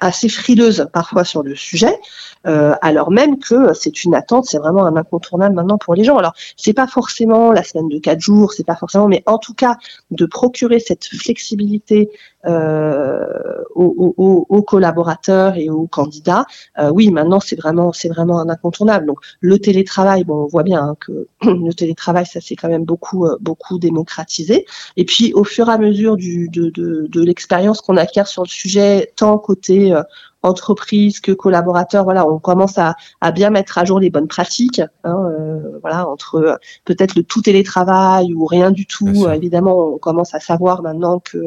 assez 0.00 0.28
frileuses 0.28 0.88
parfois 0.92 1.24
sur 1.24 1.42
le 1.42 1.54
sujet. 1.54 1.98
Euh, 2.46 2.74
alors 2.82 3.10
même 3.10 3.38
que 3.38 3.74
c'est 3.74 4.04
une 4.04 4.14
attente, 4.14 4.46
c'est 4.46 4.58
vraiment 4.58 4.86
un 4.86 4.96
incontournable 4.96 5.54
maintenant 5.54 5.78
pour 5.78 5.94
les 5.94 6.04
gens. 6.04 6.16
Alors 6.16 6.34
c'est 6.56 6.72
pas 6.72 6.86
forcément 6.86 7.52
la 7.52 7.64
semaine 7.64 7.88
de 7.88 7.98
quatre 7.98 8.20
jours, 8.20 8.52
c'est 8.52 8.66
pas 8.66 8.76
forcément, 8.76 9.08
mais 9.08 9.22
en 9.26 9.38
tout 9.38 9.54
cas 9.54 9.76
de 10.10 10.26
procurer 10.26 10.78
cette 10.78 11.06
flexibilité 11.06 12.10
euh, 12.48 13.62
aux, 13.74 14.62
collaborateurs 14.62 15.56
et 15.56 15.70
aux 15.70 15.86
candidats, 15.86 16.44
euh, 16.78 16.90
oui, 16.90 17.10
maintenant 17.10 17.40
c'est 17.40 17.56
vraiment 17.56 17.92
c'est 17.92 18.08
vraiment 18.08 18.40
un 18.40 18.48
incontournable. 18.48 19.06
Donc 19.06 19.18
le 19.40 19.58
télétravail, 19.58 20.24
bon, 20.24 20.44
on 20.44 20.46
voit 20.46 20.64
bien 20.64 20.82
hein, 20.82 20.96
que 21.00 21.26
le 21.42 21.72
télétravail, 21.72 22.26
ça 22.26 22.40
s'est 22.40 22.56
quand 22.56 22.68
même 22.68 22.84
beaucoup 22.84 23.26
beaucoup 23.40 23.78
démocratisé. 23.78 24.66
Et 24.96 25.04
puis 25.04 25.32
au 25.34 25.44
fur 25.44 25.68
et 25.68 25.72
à 25.72 25.78
mesure 25.78 26.16
du, 26.16 26.48
de, 26.48 26.70
de, 26.70 27.06
de 27.08 27.22
l'expérience 27.22 27.80
qu'on 27.80 27.96
acquiert 27.96 28.26
sur 28.26 28.42
le 28.42 28.48
sujet, 28.48 29.12
tant 29.16 29.38
côté 29.38 29.94
entreprise 30.42 31.20
que 31.20 31.32
collaborateurs, 31.32 32.04
voilà, 32.04 32.26
on 32.26 32.38
commence 32.38 32.78
à, 32.78 32.94
à, 33.20 33.32
bien 33.32 33.50
mettre 33.50 33.78
à 33.78 33.84
jour 33.84 33.98
les 33.98 34.10
bonnes 34.10 34.28
pratiques, 34.28 34.80
hein, 35.04 35.16
euh, 35.30 35.78
voilà, 35.80 36.08
entre 36.08 36.36
euh, 36.36 36.56
peut-être 36.84 37.16
le 37.16 37.24
tout 37.24 37.42
télétravail 37.42 38.32
ou 38.34 38.46
rien 38.46 38.70
du 38.70 38.86
tout. 38.86 39.28
évidemment, 39.28 39.94
on 39.94 39.98
commence 39.98 40.34
à 40.34 40.40
savoir 40.40 40.82
maintenant 40.82 41.18
que 41.18 41.38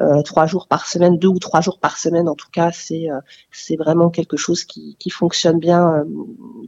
euh, 0.00 0.22
trois 0.22 0.46
jours 0.46 0.68
par 0.68 0.86
semaine, 0.86 1.18
deux 1.18 1.28
ou 1.28 1.38
trois 1.38 1.60
jours 1.60 1.78
par 1.80 1.98
semaine, 1.98 2.28
en 2.28 2.36
tout 2.36 2.50
cas, 2.50 2.70
c'est 2.72 3.08
c'est 3.50 3.76
vraiment 3.76 4.10
quelque 4.10 4.36
chose 4.36 4.64
qui, 4.64 4.96
qui 4.98 5.10
fonctionne 5.10 5.58
bien 5.58 6.04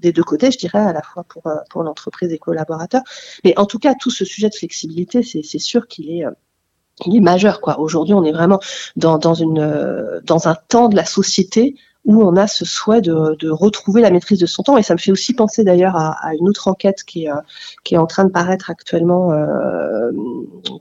des 0.00 0.12
deux 0.12 0.24
côtés, 0.24 0.50
je 0.50 0.58
dirais, 0.58 0.78
à 0.78 0.92
la 0.92 1.02
fois 1.02 1.24
pour 1.24 1.42
pour 1.70 1.82
l'entreprise 1.82 2.32
et 2.32 2.38
collaborateurs. 2.38 3.02
Mais 3.44 3.56
en 3.58 3.66
tout 3.66 3.78
cas, 3.78 3.94
tout 3.94 4.10
ce 4.10 4.24
sujet 4.24 4.48
de 4.48 4.54
flexibilité, 4.54 5.22
c'est 5.22 5.58
sûr 5.58 5.86
qu'il 5.86 6.10
est 6.10 6.24
il 7.06 7.16
est 7.16 7.20
majeur 7.20 7.60
quoi. 7.60 7.78
Aujourd'hui, 7.80 8.14
on 8.14 8.24
est 8.24 8.32
vraiment 8.32 8.60
dans, 8.96 9.18
dans 9.18 9.34
une 9.34 9.58
euh, 9.58 10.20
dans 10.24 10.48
un 10.48 10.56
temps 10.68 10.88
de 10.88 10.96
la 10.96 11.04
société 11.04 11.76
où 12.04 12.22
on 12.22 12.36
a 12.36 12.46
ce 12.46 12.64
souhait 12.64 13.02
de, 13.02 13.36
de, 13.36 13.50
retrouver 13.50 14.00
la 14.00 14.10
maîtrise 14.10 14.38
de 14.38 14.46
son 14.46 14.62
temps. 14.62 14.78
Et 14.78 14.82
ça 14.82 14.94
me 14.94 14.98
fait 14.98 15.12
aussi 15.12 15.34
penser 15.34 15.64
d'ailleurs 15.64 15.96
à, 15.96 16.12
à, 16.26 16.34
une 16.34 16.48
autre 16.48 16.68
enquête 16.68 17.04
qui 17.04 17.24
est, 17.24 17.30
euh, 17.30 17.36
qui 17.84 17.94
est 17.94 17.98
en 17.98 18.06
train 18.06 18.24
de 18.24 18.30
paraître 18.30 18.70
actuellement, 18.70 19.32
euh, 19.32 20.10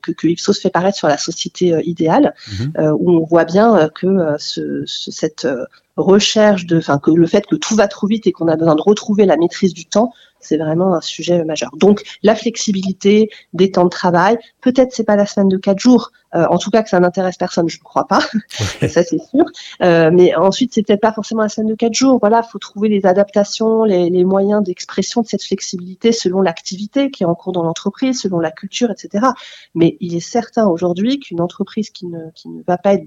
que, 0.01 0.11
que, 0.11 0.27
Ipsos 0.27 0.59
fait 0.61 0.69
paraître 0.69 0.97
sur 0.97 1.07
la 1.07 1.17
société 1.17 1.73
euh, 1.73 1.81
idéale, 1.83 2.33
mhm. 2.59 2.93
où 2.97 3.11
on 3.11 3.25
voit 3.25 3.45
bien 3.45 3.89
que 3.93 4.35
ce, 4.37 4.83
cette 4.85 5.47
recherche 5.99 6.65
de, 6.65 6.77
enfin 6.77 6.99
que 6.99 7.11
le 7.11 7.27
fait 7.27 7.45
que 7.45 7.55
tout 7.55 7.75
va 7.75 7.87
trop 7.87 8.07
vite 8.07 8.27
et 8.27 8.31
qu'on 8.31 8.47
a 8.47 8.55
besoin 8.55 8.75
de 8.75 8.81
retrouver 8.81 9.25
la 9.25 9.37
maîtrise 9.37 9.73
du 9.73 9.85
temps, 9.85 10.11
c'est 10.39 10.57
vraiment 10.57 10.93
un 10.95 11.01
sujet 11.01 11.43
majeur. 11.43 11.71
Donc 11.75 12.03
la 12.23 12.35
flexibilité 12.35 13.29
des 13.53 13.71
temps 13.71 13.83
de 13.83 13.89
travail, 13.89 14.37
peut-être 14.61 14.93
c'est 14.93 15.03
pas 15.03 15.15
la 15.15 15.25
semaine 15.25 15.49
de 15.49 15.57
quatre 15.57 15.79
jours, 15.79 16.11
euh, 16.35 16.45
en 16.49 16.57
tout 16.57 16.69
cas 16.69 16.83
que 16.83 16.89
ça 16.89 16.99
n'intéresse 16.99 17.37
personne, 17.37 17.67
je 17.69 17.77
ne 17.77 17.83
crois 17.83 18.07
pas, 18.07 18.21
ça 18.87 19.03
c'est 19.03 19.19
sûr. 19.19 19.45
Euh, 19.81 20.11
mais 20.13 20.35
ensuite 20.35 20.73
c'est 20.73 20.83
peut-être 20.83 21.01
pas 21.01 21.11
forcément 21.11 21.41
la 21.41 21.49
semaine 21.49 21.69
de 21.69 21.75
quatre 21.75 21.93
jours. 21.93 22.17
Voilà, 22.19 22.43
faut 22.43 22.59
trouver 22.59 22.89
les 22.89 23.05
adaptations, 23.05 23.83
les, 23.83 24.09
les 24.09 24.23
moyens 24.23 24.63
d'expression 24.63 25.21
de 25.21 25.27
cette 25.27 25.43
flexibilité 25.43 26.11
selon 26.11 26.41
l'activité 26.41 27.11
qui 27.11 27.23
est 27.23 27.27
en 27.27 27.35
cours 27.35 27.51
dans 27.51 27.63
l'entreprise, 27.63 28.21
selon 28.21 28.39
la 28.39 28.51
culture, 28.51 28.91
etc. 28.91 29.27
Mais 29.75 29.97
il 29.99 30.15
est 30.15 30.19
certain 30.19 30.67
aujourd'hui 30.67 31.19
qu'une 31.19 31.41
entreprise 31.41 31.89
qui 31.89 32.05
ne 32.05 32.29
qui 32.35 32.49
ne 32.49 32.61
va 32.63 32.77
pas 32.77 32.93
être 32.93 33.05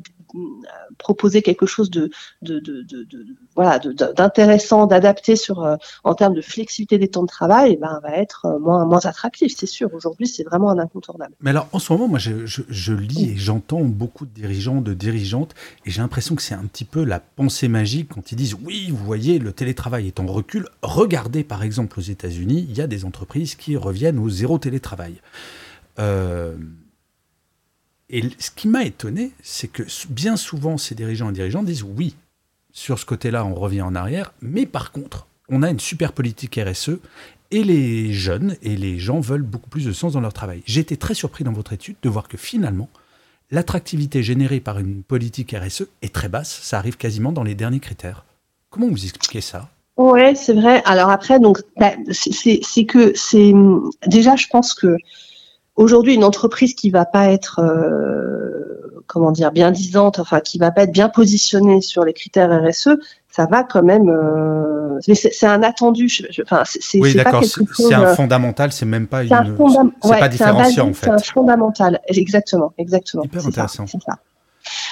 proposer 0.98 1.42
quelque 1.42 1.66
chose 1.66 1.90
de, 1.90 2.10
de, 2.42 2.60
de, 2.60 2.82
de 2.82 3.26
voilà 3.54 3.78
d'intéressant, 3.78 4.86
d'adapté 4.86 5.36
sur 5.36 5.62
euh, 5.62 5.76
en 6.04 6.14
termes 6.14 6.34
de 6.34 6.40
flexibilité 6.40 6.98
des 6.98 7.08
temps 7.08 7.22
de 7.22 7.28
travail, 7.28 7.72
eh 7.74 7.76
ben 7.76 8.00
va 8.02 8.16
être 8.16 8.46
euh, 8.46 8.58
moins 8.58 8.84
moins 8.84 9.04
attractif, 9.04 9.52
c'est 9.56 9.66
sûr. 9.66 9.92
Aujourd'hui, 9.92 10.26
c'est 10.26 10.44
vraiment 10.44 10.70
un 10.70 10.78
incontournable. 10.78 11.34
Mais 11.40 11.50
alors 11.50 11.68
en 11.72 11.78
ce 11.78 11.92
moment, 11.92 12.08
moi, 12.08 12.18
je, 12.18 12.46
je, 12.46 12.62
je 12.68 12.92
lis 12.92 13.30
et 13.30 13.36
j'entends 13.36 13.80
beaucoup 13.80 14.26
de 14.26 14.30
dirigeants, 14.30 14.80
de 14.80 14.94
dirigeantes, 14.94 15.54
et 15.84 15.90
j'ai 15.90 16.00
l'impression 16.00 16.34
que 16.34 16.42
c'est 16.42 16.54
un 16.54 16.64
petit 16.64 16.84
peu 16.84 17.04
la 17.04 17.20
pensée 17.20 17.68
magique 17.68 18.08
quand 18.14 18.32
ils 18.32 18.36
disent 18.36 18.56
oui, 18.64 18.90
vous 18.90 19.04
voyez, 19.04 19.38
le 19.38 19.52
télétravail 19.52 20.06
est 20.06 20.20
en 20.20 20.26
recul. 20.26 20.68
Regardez 20.82 21.44
par 21.44 21.62
exemple 21.62 21.98
aux 21.98 22.02
États-Unis, 22.02 22.66
il 22.68 22.76
y 22.76 22.80
a 22.80 22.86
des 22.86 23.04
entreprises 23.04 23.54
qui 23.54 23.76
reviennent 23.76 24.18
au 24.18 24.28
zéro 24.30 24.58
télétravail. 24.58 25.20
Euh, 25.98 26.56
et 28.12 28.23
ce 28.38 28.50
qui 28.50 28.69
m'a 28.69 28.85
étonné, 28.85 29.33
c'est 29.42 29.69
que 29.69 29.83
bien 30.09 30.37
souvent, 30.37 30.76
ces 30.76 30.95
dirigeants 30.95 31.31
et 31.31 31.33
dirigeantes 31.33 31.66
disent 31.66 31.83
oui, 31.83 32.14
sur 32.73 32.99
ce 32.99 33.07
côté-là, 33.07 33.45
on 33.45 33.54
revient 33.54 33.83
en 33.83 33.95
arrière, 33.95 34.33
mais 34.40 34.66
par 34.66 34.92
contre, 34.92 35.26
on 35.49 35.62
a 35.62 35.71
une 35.71 35.81
super 35.81 36.12
politique 36.12 36.61
RSE 36.62 36.99
et 37.50 37.64
les 37.64 38.12
jeunes 38.12 38.57
et 38.62 38.76
les 38.76 38.99
gens 38.99 39.21
veulent 39.21 39.42
beaucoup 39.42 39.69
plus 39.69 39.85
de 39.85 39.92
sens 39.92 40.12
dans 40.12 40.21
leur 40.21 40.33
travail. 40.33 40.62
J'ai 40.66 40.81
été 40.81 40.97
très 40.97 41.14
surpris 41.14 41.45
dans 41.45 41.52
votre 41.52 41.73
étude 41.73 41.97
de 42.02 42.09
voir 42.09 42.28
que 42.28 42.37
finalement, 42.37 42.88
l'attractivité 43.50 44.23
générée 44.23 44.61
par 44.61 44.78
une 44.78 45.02
politique 45.02 45.54
RSE 45.59 45.87
est 46.00 46.14
très 46.14 46.28
basse. 46.28 46.61
Ça 46.62 46.78
arrive 46.78 46.97
quasiment 46.97 47.33
dans 47.33 47.42
les 47.42 47.54
derniers 47.54 47.81
critères. 47.81 48.25
Comment 48.71 48.88
vous 48.88 49.04
expliquez 49.04 49.42
ça? 49.42 49.69
Ouais, 49.99 50.35
c'est 50.35 50.54
vrai. 50.54 50.83
Alors 50.87 51.11
après, 51.11 51.38
bah, 51.76 51.92
c'est 52.11 52.85
que 52.87 53.12
c'est 53.14 53.52
déjà, 54.07 54.37
je 54.37 54.47
pense 54.49 54.73
que 54.73 54.97
Aujourd'hui, 55.76 56.14
une 56.14 56.25
entreprise 56.25 56.75
qui 56.75 56.91
va 56.91 57.05
pas 57.07 57.31
être, 57.31 57.61
euh, 57.61 59.02
comment 59.07 59.33
dire, 59.33 59.52
bien 59.52 59.71
disante, 59.71 60.19
enfin 60.19 60.41
qui 60.41 60.59
va 60.59 60.71
pas 60.71 60.83
être 60.83 60.93
bien 60.93 61.09
positionnée 61.09 61.81
sur 61.81 62.05
les 62.05 62.12
critères 62.12 62.50
RSE, 62.62 62.91
ça 63.31 63.47
va 63.47 63.64
quand 63.64 63.83
même. 63.83 64.11
Euh, 64.11 64.99
c'est 65.14 65.47
un 65.47 65.62
attendu. 65.62 66.11
enfin, 66.43 66.62
c'est 66.64 66.99
oui, 66.99 67.14
d'accord. 67.14 67.43
C'est 67.45 67.95
un 67.95 68.02
euh, 68.02 68.14
fondamental. 68.14 68.71
C'est 68.73 68.85
même 68.85 69.07
pas 69.07 69.23
une. 69.23 69.31
C'est 70.02 70.19
pas 70.19 70.29
différenciant 70.29 70.91
en 70.91 70.93
fait. 70.93 71.07
C'est 71.07 71.12
un 71.12 71.19
fondamental. 71.19 72.00
Exactement, 72.07 72.75
exactement. 72.76 73.25
Hyper 73.25 73.47
intéressant. 73.47 73.87
Ça, 73.87 73.99
ça. 74.07 74.19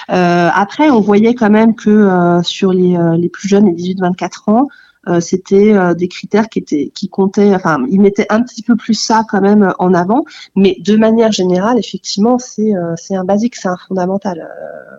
Euh, 0.09 0.49
après, 0.53 0.89
on 0.89 0.99
voyait 0.99 1.35
quand 1.35 1.51
même 1.51 1.75
que 1.75 1.89
euh, 1.89 2.41
sur 2.41 2.73
les, 2.73 2.97
les 3.17 3.29
plus 3.29 3.47
jeunes, 3.47 3.67
les 3.67 3.93
18-24 3.93 4.51
ans, 4.51 4.67
euh, 4.67 4.90
c'était 5.19 5.73
euh, 5.73 5.95
des 5.95 6.07
critères 6.07 6.47
qui 6.47 6.59
étaient 6.59 6.91
qui 6.93 7.09
comptaient 7.09 7.55
enfin 7.55 7.83
ils 7.89 7.99
mettaient 7.99 8.27
un 8.29 8.43
petit 8.43 8.61
peu 8.61 8.75
plus 8.75 8.93
ça 8.93 9.23
quand 9.27 9.41
même 9.41 9.73
en 9.79 9.93
avant. 9.93 10.25
Mais 10.55 10.77
de 10.79 10.95
manière 10.95 11.31
générale 11.31 11.79
effectivement 11.79 12.37
c'est 12.37 12.75
euh, 12.75 12.93
c'est 12.97 13.15
un 13.15 13.23
basique 13.23 13.55
c'est 13.55 13.67
un 13.67 13.77
fondamental. 13.77 14.47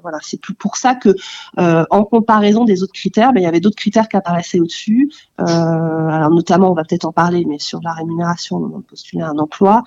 Voilà 0.03 0.19
c'est 0.21 0.41
plus 0.41 0.55
pour 0.55 0.77
ça 0.77 0.97
que 0.97 1.15
en 1.57 2.05
comparaison 2.05 2.65
des 2.65 2.83
autres 2.83 2.93
critères 2.93 3.33
ben, 3.33 3.41
il 3.41 3.45
y 3.45 3.47
avait 3.47 3.61
d'autres 3.61 3.77
critères 3.77 4.09
qui 4.09 4.17
apparaissaient 4.17 4.59
au-dessus. 4.59 5.13
Alors 5.39 6.31
notamment 6.31 6.73
on 6.73 6.75
va 6.75 6.83
peut-être 6.83 7.05
en 7.05 7.13
parler 7.13 7.45
mais 7.45 7.61
sur 7.61 7.81
la 7.83 7.93
rémunération 7.93 8.59
de 8.59 8.83
postuler 8.83 9.23
un 9.23 9.39
emploi 9.39 9.85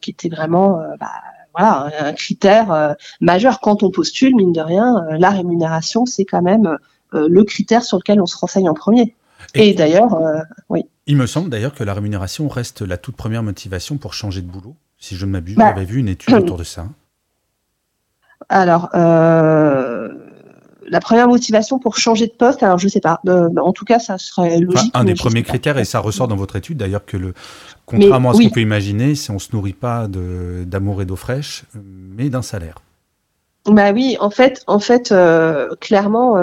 qui 0.00 0.10
était 0.10 0.28
vraiment 0.28 0.80
bah, 0.98 1.12
voilà, 1.56 1.90
un 2.00 2.12
critère 2.12 2.96
majeur. 3.20 3.60
Quand 3.60 3.84
on 3.84 3.90
postule, 3.90 4.34
mine 4.34 4.52
de 4.52 4.60
rien, 4.60 5.04
la 5.10 5.30
rémunération, 5.30 6.04
c'est 6.04 6.24
quand 6.24 6.42
même 6.42 6.76
le 7.12 7.44
critère 7.44 7.84
sur 7.84 7.98
lequel 7.98 8.20
on 8.20 8.26
se 8.26 8.36
renseigne 8.36 8.68
en 8.68 8.74
premier. 8.74 9.14
Et, 9.54 9.74
d'ailleurs, 9.74 10.14
euh, 10.14 10.40
oui. 10.68 10.84
Il 11.06 11.16
me 11.16 11.26
semble 11.26 11.50
d'ailleurs 11.50 11.74
que 11.74 11.84
la 11.84 11.94
rémunération 11.94 12.48
reste 12.48 12.82
la 12.82 12.96
toute 12.96 13.16
première 13.16 13.42
motivation 13.42 13.96
pour 13.96 14.14
changer 14.14 14.42
de 14.42 14.46
boulot. 14.46 14.74
Si 14.98 15.16
je 15.16 15.26
ne 15.26 15.32
m'abuse, 15.32 15.56
bah, 15.56 15.72
j'avais 15.74 15.84
vu 15.84 16.00
une 16.00 16.08
étude 16.08 16.34
autour 16.34 16.56
de 16.56 16.64
ça. 16.64 16.86
Alors, 18.48 18.90
euh, 18.94 20.08
la 20.88 21.00
première 21.00 21.28
motivation 21.28 21.78
pour 21.78 21.96
changer 21.98 22.26
de 22.26 22.32
poste, 22.32 22.62
alors 22.62 22.78
je 22.78 22.86
ne 22.86 22.90
sais 22.90 23.00
pas. 23.00 23.20
Euh, 23.28 23.48
en 23.62 23.72
tout 23.72 23.84
cas, 23.84 23.98
ça 23.98 24.18
serait 24.18 24.60
logique. 24.60 24.90
un 24.94 25.04
des 25.04 25.14
premiers 25.14 25.42
critères, 25.42 25.78
et 25.78 25.84
ça 25.84 26.00
ressort 26.00 26.28
dans 26.28 26.36
votre 26.36 26.56
étude 26.56 26.78
d'ailleurs, 26.78 27.04
que 27.04 27.16
le, 27.16 27.34
contrairement 27.86 28.30
à 28.30 28.34
ce 28.34 28.42
qu'on 28.42 28.50
peut 28.50 28.60
imaginer, 28.60 29.14
on 29.28 29.38
se 29.38 29.48
nourrit 29.52 29.72
pas 29.72 30.08
d'amour 30.08 31.02
et 31.02 31.04
d'eau 31.04 31.16
fraîche, 31.16 31.64
mais 31.74 32.28
d'un 32.28 32.42
salaire. 32.42 32.76
Bah 33.66 33.92
oui, 33.92 34.16
en 34.20 34.30
fait, 34.30 34.62
en 34.66 34.78
fait, 34.78 35.14
clairement, 35.80 36.36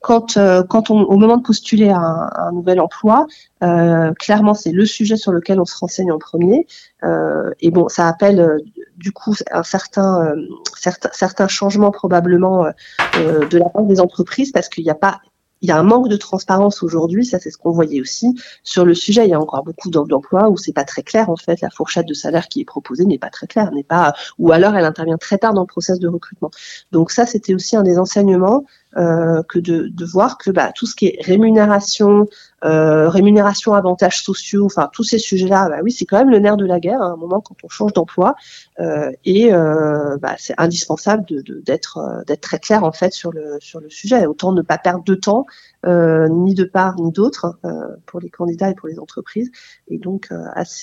quand, 0.00 0.38
euh, 0.38 0.62
quand 0.62 0.90
on, 0.90 1.02
au 1.02 1.16
moment 1.16 1.36
de 1.36 1.42
postuler 1.42 1.90
à 1.90 1.98
un, 1.98 2.52
nouvel 2.52 2.80
emploi, 2.80 3.26
euh, 3.62 4.12
clairement 4.14 4.54
c'est 4.54 4.72
le 4.72 4.86
sujet 4.86 5.16
sur 5.16 5.30
lequel 5.30 5.60
on 5.60 5.64
se 5.64 5.76
renseigne 5.76 6.10
en 6.10 6.18
premier. 6.18 6.66
Euh, 7.04 7.50
et 7.60 7.70
bon, 7.70 7.88
ça 7.88 8.08
appelle 8.08 8.40
euh, 8.40 8.58
du 8.96 9.12
coup 9.12 9.34
un 9.50 9.62
certain, 9.62 10.24
euh, 10.24 10.48
certain, 10.76 11.10
certains 11.12 11.48
changements 11.48 11.90
probablement 11.90 12.66
de 13.14 13.58
la 13.58 13.68
part 13.68 13.82
des 13.82 14.00
entreprises 14.00 14.52
parce 14.52 14.68
qu'il 14.68 14.84
n'y 14.84 14.90
a 14.90 14.94
pas 14.94 15.20
il 15.62 15.68
y 15.68 15.72
a 15.72 15.78
un 15.78 15.82
manque 15.82 16.08
de 16.08 16.16
transparence 16.16 16.82
aujourd'hui, 16.82 17.24
ça 17.24 17.38
c'est 17.38 17.50
ce 17.50 17.58
qu'on 17.58 17.72
voyait 17.72 18.00
aussi 18.00 18.34
sur 18.62 18.84
le 18.84 18.94
sujet. 18.94 19.24
Il 19.26 19.30
y 19.30 19.34
a 19.34 19.40
encore 19.40 19.62
beaucoup 19.62 19.90
d'emplois 19.90 20.48
où 20.48 20.56
c'est 20.56 20.72
pas 20.72 20.84
très 20.84 21.02
clair 21.02 21.30
en 21.30 21.36
fait, 21.36 21.60
la 21.60 21.70
fourchette 21.70 22.06
de 22.06 22.14
salaire 22.14 22.48
qui 22.48 22.60
est 22.60 22.64
proposée 22.64 23.04
n'est 23.04 23.18
pas 23.18 23.30
très 23.30 23.46
claire, 23.46 23.70
n'est 23.72 23.84
pas, 23.84 24.14
ou 24.38 24.52
alors 24.52 24.74
elle 24.74 24.84
intervient 24.84 25.18
très 25.18 25.38
tard 25.38 25.54
dans 25.54 25.62
le 25.62 25.66
process 25.66 25.98
de 25.98 26.08
recrutement. 26.08 26.50
Donc 26.92 27.10
ça 27.10 27.26
c'était 27.26 27.54
aussi 27.54 27.76
un 27.76 27.82
des 27.82 27.98
enseignements 27.98 28.64
euh, 28.96 29.42
que 29.48 29.58
de, 29.58 29.88
de, 29.88 30.04
voir 30.04 30.36
que 30.36 30.50
bah, 30.50 30.72
tout 30.74 30.86
ce 30.86 30.96
qui 30.96 31.06
est 31.06 31.18
rémunération, 31.22 32.26
euh, 32.64 33.08
rémunération, 33.08 33.74
avantages 33.74 34.22
sociaux, 34.22 34.66
enfin 34.66 34.90
tous 34.92 35.04
ces 35.04 35.18
sujets-là, 35.18 35.68
bah, 35.68 35.78
oui, 35.82 35.92
c'est 35.92 36.04
quand 36.06 36.18
même 36.18 36.30
le 36.30 36.40
nerf 36.40 36.56
de 36.56 36.66
la 36.66 36.80
guerre 36.80 37.00
à 37.00 37.06
un 37.06 37.16
moment 37.16 37.40
quand 37.40 37.54
on 37.62 37.68
change 37.68 37.92
d'emploi, 37.92 38.34
euh, 38.80 39.12
et 39.24 39.52
euh, 39.52 40.16
bah, 40.18 40.34
c'est 40.38 40.54
indispensable 40.58 41.24
d'être 41.64 42.00
de, 42.00 42.24
d'être 42.24 42.40
très 42.40 42.58
clair 42.58 42.82
en 42.84 42.92
fait 42.92 43.12
sur 43.12 43.32
le 43.32 43.58
sur 43.60 43.80
le 43.80 43.90
sujet. 43.90 44.26
Autant 44.26 44.52
ne 44.52 44.62
pas 44.62 44.78
perdre 44.78 45.04
de 45.04 45.14
temps, 45.14 45.46
euh, 45.86 46.28
ni 46.28 46.54
de 46.54 46.64
part 46.64 46.96
ni 46.96 47.12
d'autre, 47.12 47.58
pour 48.06 48.20
les 48.20 48.30
candidats 48.30 48.70
et 48.70 48.74
pour 48.74 48.88
les 48.88 48.98
entreprises, 48.98 49.50
et 49.88 49.98
donc 49.98 50.30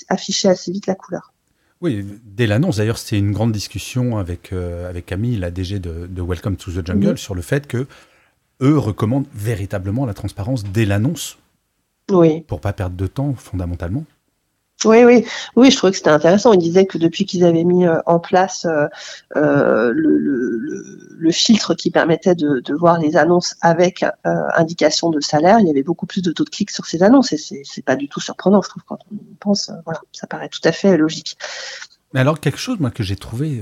afficher 0.08 0.48
assez 0.50 0.72
vite 0.72 0.88
la 0.88 0.96
couleur. 0.96 1.34
Oui, 1.82 2.06
dès 2.24 2.48
l'annonce, 2.48 2.78
d'ailleurs, 2.78 2.98
c'était 2.98 3.20
une 3.20 3.32
grande 3.32 3.52
discussion 3.52 4.18
avec, 4.18 4.52
euh, 4.52 4.90
avec 4.90 5.06
Camille, 5.06 5.38
la 5.38 5.52
DG 5.52 5.80
de, 5.80 6.22
Welcome 6.22 6.56
to 6.56 6.72
the 6.72 6.86
Jungle, 6.86 7.10
mhm. 7.10 7.18
sur 7.18 7.36
le 7.36 7.42
fait 7.42 7.68
que 7.68 7.86
eux 8.62 8.78
recommandent 8.78 9.28
véritablement 9.34 10.06
la 10.06 10.14
transparence 10.14 10.64
dès 10.64 10.86
l'annonce. 10.86 11.38
Oui. 12.10 12.42
Pour 12.42 12.62
pas 12.62 12.74
perdre 12.74 12.96
de 12.96 13.06
temps, 13.06 13.34
fondamentalement. 13.36 14.06
Oui, 14.86 15.04
oui, 15.04 15.26
oui, 15.56 15.72
je 15.72 15.78
trouvais 15.78 15.92
que 15.92 15.98
c'était 15.98 16.12
intéressant. 16.12 16.54
Il 16.54 16.60
disait 16.60 16.86
que 16.86 17.00
depuis 17.00 17.26
qu'ils 17.26 17.44
avaient 17.44 17.64
mis 17.64 17.88
euh, 17.88 18.00
en 18.06 18.20
place 18.20 18.66
euh, 18.66 18.88
euh 19.36 19.92
le, 19.94 21.32
filtre 21.32 21.74
qui 21.74 21.92
permettait 21.92 22.36
de, 22.36 22.74
voir 22.74 23.00
les 23.00 23.18
annonces 23.18 23.56
avec 23.62 24.06
indication 24.24 25.10
de 25.10 25.20
salaire, 25.20 25.60
il 25.60 25.68
y 25.68 25.70
avait 25.70 25.84
beaucoup 25.84 26.06
plus 26.06 26.22
de 26.22 26.32
taux 26.32 26.46
de 26.46 26.50
clics 26.50 26.72
sur 26.72 26.86
ces 26.86 27.04
annonces 27.04 27.34
et 27.34 27.38
c'est 27.38 27.82
pas 27.84 27.98
du 27.98 28.08
tout 28.08 28.22
surprenant, 28.22 28.62
je 28.62 28.70
trouve, 28.70 28.84
quand 28.88 29.00
on 29.12 29.18
pense. 29.40 29.70
voilà, 29.84 30.00
ça 30.14 30.26
paraît 30.26 30.48
tout 30.48 30.62
à 30.64 30.72
fait 30.72 30.96
logique. 30.96 31.38
Mais 32.14 32.22
alors, 32.22 32.40
quelque 32.40 32.58
chose 32.58 32.78
que 32.96 33.04
j'ai 33.04 33.18
trouvé 33.18 33.62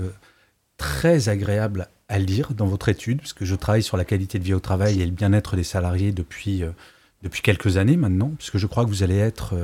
très 0.78 1.28
agréable 1.28 1.88
à 2.08 2.20
lire 2.20 2.54
dans 2.54 2.68
votre 2.68 2.88
étude, 2.88 3.20
puisque 3.20 3.46
je 3.46 3.56
travaille 3.56 3.84
sur 3.84 3.98
la 3.98 4.06
qualité 4.06 4.38
de 4.38 4.44
vie 4.44 4.54
au 4.54 4.60
travail 4.60 5.02
et 5.02 5.06
le 5.06 5.12
bien-être 5.12 5.56
des 5.56 5.64
salariés 5.64 6.12
depuis 6.12 6.62
quelques 7.42 7.78
années 7.78 7.98
maintenant, 7.98 8.32
puisque 8.38 8.60
je 8.60 8.68
crois 8.68 8.86
que 8.86 8.90
vous 8.90 9.02
allez 9.02 9.18
être 9.18 9.56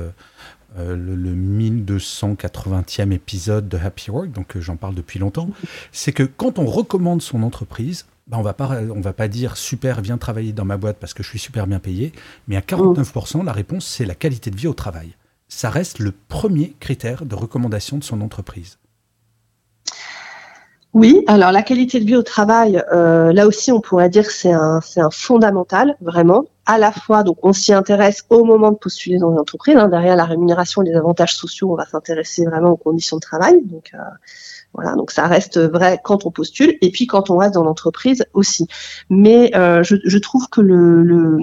euh, 0.78 0.96
le, 0.96 1.34
1280e 1.34 3.12
épisode 3.12 3.68
de 3.68 3.76
Happy 3.76 4.10
Work, 4.10 4.30
donc 4.30 4.56
euh, 4.56 4.60
j'en 4.60 4.76
parle 4.76 4.94
depuis 4.94 5.18
longtemps, 5.18 5.48
c'est 5.92 6.12
que 6.12 6.22
quand 6.22 6.58
on 6.58 6.66
recommande 6.66 7.20
son 7.20 7.42
entreprise, 7.42 8.06
ben 8.26 8.38
on 8.38 8.42
va 8.42 8.54
pas 8.54 8.80
on 8.94 9.00
va 9.00 9.12
pas 9.12 9.28
dire 9.28 9.56
super 9.56 10.00
viens 10.00 10.16
travailler 10.16 10.52
dans 10.52 10.64
ma 10.64 10.76
boîte 10.76 10.96
parce 11.00 11.12
que 11.12 11.22
je 11.22 11.28
suis 11.28 11.38
super 11.38 11.66
bien 11.66 11.78
payé, 11.78 12.12
mais 12.48 12.56
à 12.56 12.60
49% 12.60 13.44
la 13.44 13.52
réponse 13.52 13.84
c'est 13.84 14.06
la 14.06 14.14
qualité 14.14 14.50
de 14.50 14.56
vie 14.56 14.68
au 14.68 14.74
travail. 14.74 15.16
Ça 15.48 15.68
reste 15.68 15.98
le 15.98 16.12
premier 16.28 16.74
critère 16.80 17.26
de 17.26 17.34
recommandation 17.34 17.98
de 17.98 18.04
son 18.04 18.20
entreprise. 18.20 18.78
Oui, 20.94 21.24
alors 21.26 21.52
la 21.52 21.62
qualité 21.62 22.00
de 22.00 22.04
vie 22.04 22.16
au 22.16 22.22
travail, 22.22 22.82
euh, 22.92 23.32
là 23.32 23.46
aussi 23.46 23.72
on 23.72 23.80
pourrait 23.80 24.10
dire 24.10 24.26
que 24.26 24.32
c'est 24.32 24.52
un, 24.52 24.80
c'est 24.82 25.00
un 25.00 25.10
fondamental, 25.10 25.96
vraiment. 26.00 26.44
À 26.66 26.78
la 26.78 26.92
fois, 26.92 27.22
donc 27.22 27.38
on 27.42 27.52
s'y 27.52 27.72
intéresse 27.72 28.24
au 28.30 28.44
moment 28.44 28.70
de 28.70 28.76
postuler 28.76 29.18
dans 29.18 29.32
une 29.32 29.38
entreprise. 29.38 29.76
Hein, 29.76 29.88
derrière 29.88 30.16
la 30.16 30.24
rémunération 30.24 30.82
et 30.82 30.88
les 30.88 30.94
avantages 30.94 31.34
sociaux, 31.34 31.72
on 31.72 31.76
va 31.76 31.86
s'intéresser 31.86 32.44
vraiment 32.44 32.70
aux 32.70 32.76
conditions 32.76 33.16
de 33.16 33.20
travail. 33.20 33.60
Donc 33.64 33.90
euh, 33.94 33.98
voilà, 34.72 34.94
donc 34.94 35.10
ça 35.10 35.26
reste 35.26 35.58
vrai 35.58 36.00
quand 36.02 36.24
on 36.24 36.30
postule 36.30 36.76
et 36.80 36.90
puis 36.90 37.06
quand 37.06 37.30
on 37.30 37.36
reste 37.36 37.54
dans 37.54 37.64
l'entreprise 37.64 38.24
aussi. 38.32 38.68
Mais 39.10 39.50
euh, 39.56 39.82
je, 39.82 39.96
je, 40.04 40.18
trouve 40.18 40.48
que 40.48 40.60
le, 40.60 41.02
le, 41.02 41.38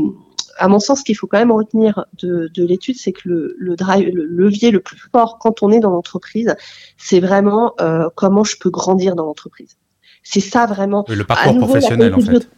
à 0.58 0.68
mon 0.70 0.80
sens, 0.80 1.00
ce 1.00 1.04
qu'il 1.04 1.18
faut 1.18 1.28
quand 1.28 1.40
même 1.40 1.52
retenir 1.52 2.06
de, 2.22 2.50
de 2.54 2.66
l'étude, 2.66 2.96
c'est 2.98 3.12
que 3.12 3.28
le, 3.28 3.56
le, 3.58 3.76
drive, 3.76 4.10
le 4.14 4.26
levier 4.26 4.72
le 4.72 4.80
plus 4.80 4.98
fort 5.12 5.38
quand 5.40 5.64
on 5.64 5.72
est 5.72 5.80
dans 5.80 5.92
l'entreprise, 5.92 6.56
c'est 6.98 7.20
vraiment 7.20 7.74
euh, 7.82 8.08
comment 8.16 8.46
je 8.46 8.56
peux 8.58 8.70
grandir 8.70 9.16
dans 9.16 9.26
l'entreprise. 9.26 9.78
C'est 10.24 10.42
ça 10.42 10.66
vraiment. 10.66 11.06
le 11.08 11.24
parcours 11.24 11.58
professionnel 11.58 12.14
en 12.14 12.20
fait 12.20 12.50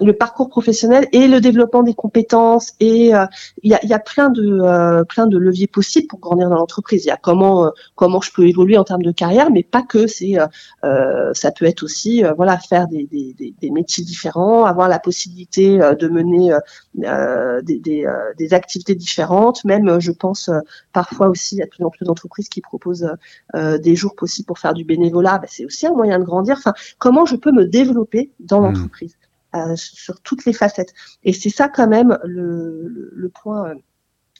le 0.00 0.12
parcours 0.12 0.48
professionnel 0.48 1.08
et 1.12 1.26
le 1.26 1.40
développement 1.40 1.82
des 1.82 1.94
compétences 1.94 2.74
et 2.80 3.14
euh, 3.14 3.24
il 3.62 3.70
y, 3.70 3.74
a, 3.74 3.84
y, 3.84 3.92
a, 3.92 3.98
plein 3.98 4.28
de 4.28 4.60
euh, 4.60 5.04
plein 5.04 5.26
de 5.26 5.38
leviers 5.38 5.66
possibles 5.66 6.06
pour 6.06 6.18
grandir 6.18 6.50
dans 6.50 6.56
l'entreprise. 6.56 7.04
Il 7.04 7.08
y 7.08 7.12
a 7.12 7.16
comment 7.16 7.66
euh, 7.66 7.70
comment 7.94 8.20
je 8.20 8.32
peux 8.32 8.46
évoluer 8.46 8.76
en 8.76 8.84
termes 8.84 9.02
de 9.02 9.12
carrière, 9.12 9.50
mais 9.50 9.62
pas 9.62 9.82
que. 9.82 10.06
C'est 10.06 10.36
ça 11.32 11.52
peut 11.52 11.64
être 11.64 11.82
aussi 11.82 12.22
voilà 12.36 12.58
faire 12.58 12.88
des, 12.88 13.06
des, 13.06 13.34
des, 13.60 13.70
métiers 13.70 14.04
différents, 14.04 14.64
avoir 14.64 14.88
la 14.88 14.98
possibilité 14.98 15.78
de 15.78 16.08
mener 16.08 16.56
des, 16.94 17.78
des, 17.80 18.06
des, 18.38 18.54
activités 18.54 18.94
différentes. 18.94 19.64
Même 19.64 20.00
je 20.00 20.12
pense 20.12 20.50
parfois 20.92 21.28
aussi 21.28 21.56
il 21.56 21.58
y 21.58 21.62
a 21.62 21.66
de 21.66 21.70
plus 21.70 21.84
en 21.84 21.90
plus 21.90 22.04
d'entreprises 22.04 22.48
qui 22.48 22.60
proposent 22.60 23.10
des 23.54 23.96
jours 23.96 24.14
possibles 24.14 24.46
pour 24.46 24.58
faire 24.58 24.74
du 24.74 24.84
bénévolat. 24.84 25.38
Ben, 25.38 25.48
c'est 25.50 25.64
aussi 25.64 25.86
un 25.86 25.92
moyen 25.92 26.18
de 26.18 26.24
grandir. 26.24 26.56
Enfin, 26.58 26.74
comment 26.98 27.26
je 27.26 27.36
peux 27.36 27.52
me 27.52 27.66
développer 27.66 28.32
dans 28.40 28.60
mmh. 28.60 28.64
l'entreprise? 28.64 29.16
Sur 29.76 30.20
toutes 30.20 30.44
les 30.44 30.52
facettes. 30.52 30.94
Et 31.24 31.32
c'est 31.32 31.50
ça 31.50 31.68
quand 31.68 31.88
même 31.88 32.18
le, 32.24 33.10
le, 33.12 33.28
point 33.28 33.70
euh, 33.70 33.74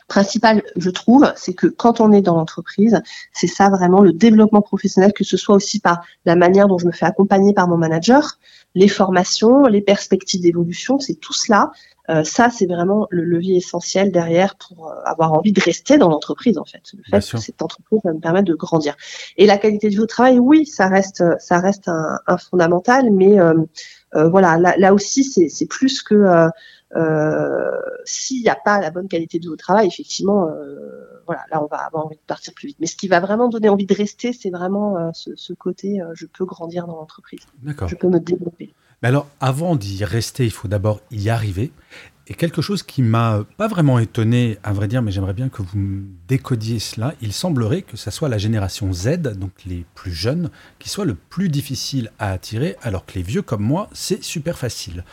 principal, 0.08 0.62
je 0.76 0.90
trouve, 0.90 1.32
c'est 1.36 1.54
que 1.54 1.66
quand 1.66 2.00
on 2.00 2.12
est 2.12 2.22
dans 2.22 2.36
l'entreprise, 2.36 3.00
c'est 3.32 3.46
ça 3.46 3.68
vraiment 3.70 4.00
le 4.00 4.12
développement 4.12 4.62
professionnel, 4.62 5.12
que 5.12 5.24
ce 5.24 5.36
soit 5.36 5.56
aussi 5.56 5.80
par 5.80 6.04
la 6.24 6.36
manière 6.36 6.68
dont 6.68 6.78
je 6.78 6.86
me 6.86 6.92
fais 6.92 7.06
accompagner 7.06 7.52
par 7.52 7.68
mon 7.68 7.76
manager, 7.76 8.38
les 8.74 8.88
formations, 8.88 9.64
les 9.64 9.80
perspectives 9.80 10.42
d'évolution, 10.42 10.98
c'est 10.98 11.14
tout 11.14 11.32
cela. 11.32 11.72
Euh, 12.08 12.22
ça, 12.22 12.50
c'est 12.50 12.66
vraiment 12.66 13.08
le 13.10 13.24
levier 13.24 13.56
essentiel 13.56 14.12
derrière 14.12 14.54
pour 14.54 14.92
avoir 15.04 15.32
envie 15.32 15.52
de 15.52 15.60
rester 15.60 15.98
dans 15.98 16.08
l'entreprise, 16.08 16.56
en 16.56 16.64
fait. 16.64 16.82
Le 16.96 17.02
fait 17.02 17.32
que 17.32 17.38
cette 17.38 17.62
entreprise 17.62 17.98
va 18.04 18.12
me 18.12 18.20
permettre 18.20 18.46
de 18.46 18.54
grandir. 18.54 18.96
Et 19.36 19.46
la 19.46 19.58
qualité 19.58 19.88
de 19.88 19.94
vie 19.94 20.00
au 20.00 20.06
travail, 20.06 20.38
oui, 20.38 20.66
ça 20.66 20.86
reste, 20.86 21.24
ça 21.40 21.58
reste 21.58 21.88
un, 21.88 22.20
un 22.28 22.38
fondamental, 22.38 23.10
mais 23.10 23.40
euh, 23.40 23.54
voilà, 24.12 24.56
là, 24.56 24.94
aussi, 24.94 25.24
c'est 25.24 25.66
plus 25.66 26.02
que 26.02 26.14
euh, 26.14 26.48
euh, 26.94 27.70
s'il 28.04 28.42
n'y 28.42 28.48
a 28.48 28.56
pas 28.56 28.80
la 28.80 28.90
bonne 28.90 29.08
qualité 29.08 29.38
de 29.38 29.48
au 29.48 29.56
travail, 29.56 29.86
effectivement, 29.86 30.48
voilà, 31.26 31.42
là, 31.50 31.62
on 31.62 31.66
va 31.66 31.78
avoir 31.78 32.06
envie 32.06 32.16
de 32.16 32.22
partir 32.26 32.54
plus 32.54 32.68
vite. 32.68 32.78
Mais 32.80 32.86
ce 32.86 32.96
qui 32.96 33.08
va 33.08 33.20
vraiment 33.20 33.48
donner 33.48 33.68
envie 33.68 33.86
de 33.86 33.94
rester, 33.94 34.32
c'est 34.32 34.50
vraiment 34.50 35.12
ce, 35.12 35.52
côté, 35.52 36.00
je 36.14 36.26
peux 36.26 36.44
grandir 36.44 36.86
dans 36.86 36.96
l'entreprise. 36.96 37.40
Je 37.64 37.94
peux 37.94 38.08
me 38.08 38.20
développer. 38.20 38.74
Alors, 39.06 39.28
avant 39.38 39.76
d'y 39.76 40.04
rester, 40.04 40.46
il 40.46 40.50
faut 40.50 40.66
d'abord 40.66 41.00
y 41.12 41.28
arriver. 41.28 41.70
Et 42.26 42.34
quelque 42.34 42.60
chose 42.60 42.82
qui 42.82 43.02
m'a 43.02 43.44
pas 43.56 43.68
vraiment 43.68 44.00
étonné, 44.00 44.58
à 44.64 44.72
vrai 44.72 44.88
dire, 44.88 45.00
mais 45.00 45.12
j'aimerais 45.12 45.32
bien 45.32 45.48
que 45.48 45.62
vous 45.62 45.78
me 45.78 46.04
décodiez 46.26 46.80
cela. 46.80 47.14
Il 47.22 47.32
semblerait 47.32 47.82
que 47.82 47.96
ce 47.96 48.10
soit 48.10 48.28
la 48.28 48.36
génération 48.36 48.92
Z, 48.92 49.18
donc 49.38 49.52
les 49.64 49.86
plus 49.94 50.10
jeunes, 50.10 50.50
qui 50.80 50.88
soit 50.88 51.04
le 51.04 51.14
plus 51.14 51.48
difficile 51.48 52.10
à 52.18 52.32
attirer, 52.32 52.74
alors 52.82 53.06
que 53.06 53.14
les 53.14 53.22
vieux 53.22 53.42
comme 53.42 53.62
moi, 53.62 53.88
c'est 53.92 54.24
super 54.24 54.58
facile. 54.58 55.04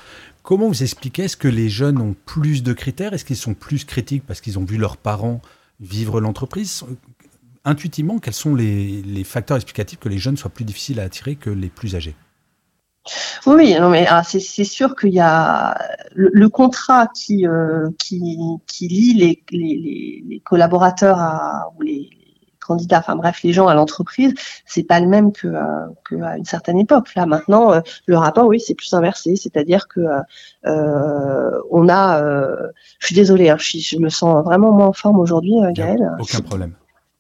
Comment 0.42 0.70
vous 0.70 0.82
expliquez 0.82 1.26
Est-ce 1.26 1.38
que 1.38 1.48
les 1.48 1.70
jeunes 1.70 2.02
ont 2.02 2.16
plus 2.26 2.64
de 2.64 2.74
critères? 2.74 3.14
Est-ce 3.14 3.26
qu'ils 3.26 3.38
sont 3.38 3.54
plus 3.54 3.86
critiques 3.86 4.24
parce 4.26 4.42
qu'ils 4.42 4.58
ont 4.58 4.66
vu 4.66 4.78
leurs 4.78 4.98
parents 4.98 5.40
vivre 5.80 6.20
l'entreprise? 6.20 6.84
Intuitivement, 7.64 8.18
quels 8.18 8.34
sont 8.34 8.56
les 8.56 9.24
facteurs 9.24 9.58
explicatifs 9.58 10.00
que 10.00 10.10
les 10.10 10.18
jeunes 10.18 10.36
soient 10.36 10.50
plus 10.50 10.66
difficiles 10.66 11.00
à 11.00 11.04
attirer 11.04 11.36
que 11.36 11.52
les 11.52 11.70
plus 11.70 11.96
âgés? 11.96 12.16
Oui, 13.46 13.76
non, 13.80 13.90
mais 13.90 14.06
ah, 14.10 14.24
c'est 14.24 14.40
sûr 14.40 14.96
qu'il 14.96 15.14
y 15.14 15.20
a 15.20 15.78
le, 16.14 16.48
contrat 16.48 17.08
qui, 17.08 17.46
euh, 17.48 17.90
qui, 18.00 18.38
qui 18.68 18.88
lie 18.88 19.14
les, 19.14 19.44
les, 19.52 20.24
les 20.28 20.40
collaborateurs 20.40 21.20
à, 21.20 21.72
ou 21.76 21.82
les, 21.82 22.10
candidats, 22.64 23.00
enfin 23.00 23.16
bref, 23.16 23.42
les 23.44 23.54
gens 23.54 23.68
à 23.68 23.76
l'entreprise, 23.76 24.34
c'est 24.66 24.84
pas 24.84 25.00
le 25.00 25.08
même 25.08 25.32
que 25.32 25.48
euh, 25.48 25.88
qu'à 26.10 26.38
une 26.38 26.46
certaine 26.46 26.80
époque. 26.80 27.14
Là 27.16 27.26
maintenant, 27.26 27.74
euh, 27.74 27.82
le 28.06 28.18
rapport, 28.18 28.48
oui, 28.48 28.60
c'est 28.60 28.74
plus 28.74 28.94
inversé, 28.94 29.36
c'est-à-dire 29.36 29.88
que 29.88 30.02
euh, 30.66 31.62
on 31.70 31.90
a, 31.90 32.22
je 33.00 33.06
suis 33.06 33.16
désolée, 33.16 33.50
hein, 33.50 33.58
je, 33.60 33.78
je, 33.78 33.98
me 33.98 34.10
sens 34.10 34.44
vraiment 34.44 34.72
moins 34.72 34.88
en 34.88 34.94
forme 34.94 35.20
aujourd'hui, 35.20 35.54
Gaël. 35.74 36.10
Aucun 36.20 36.40
problème. 36.40 36.74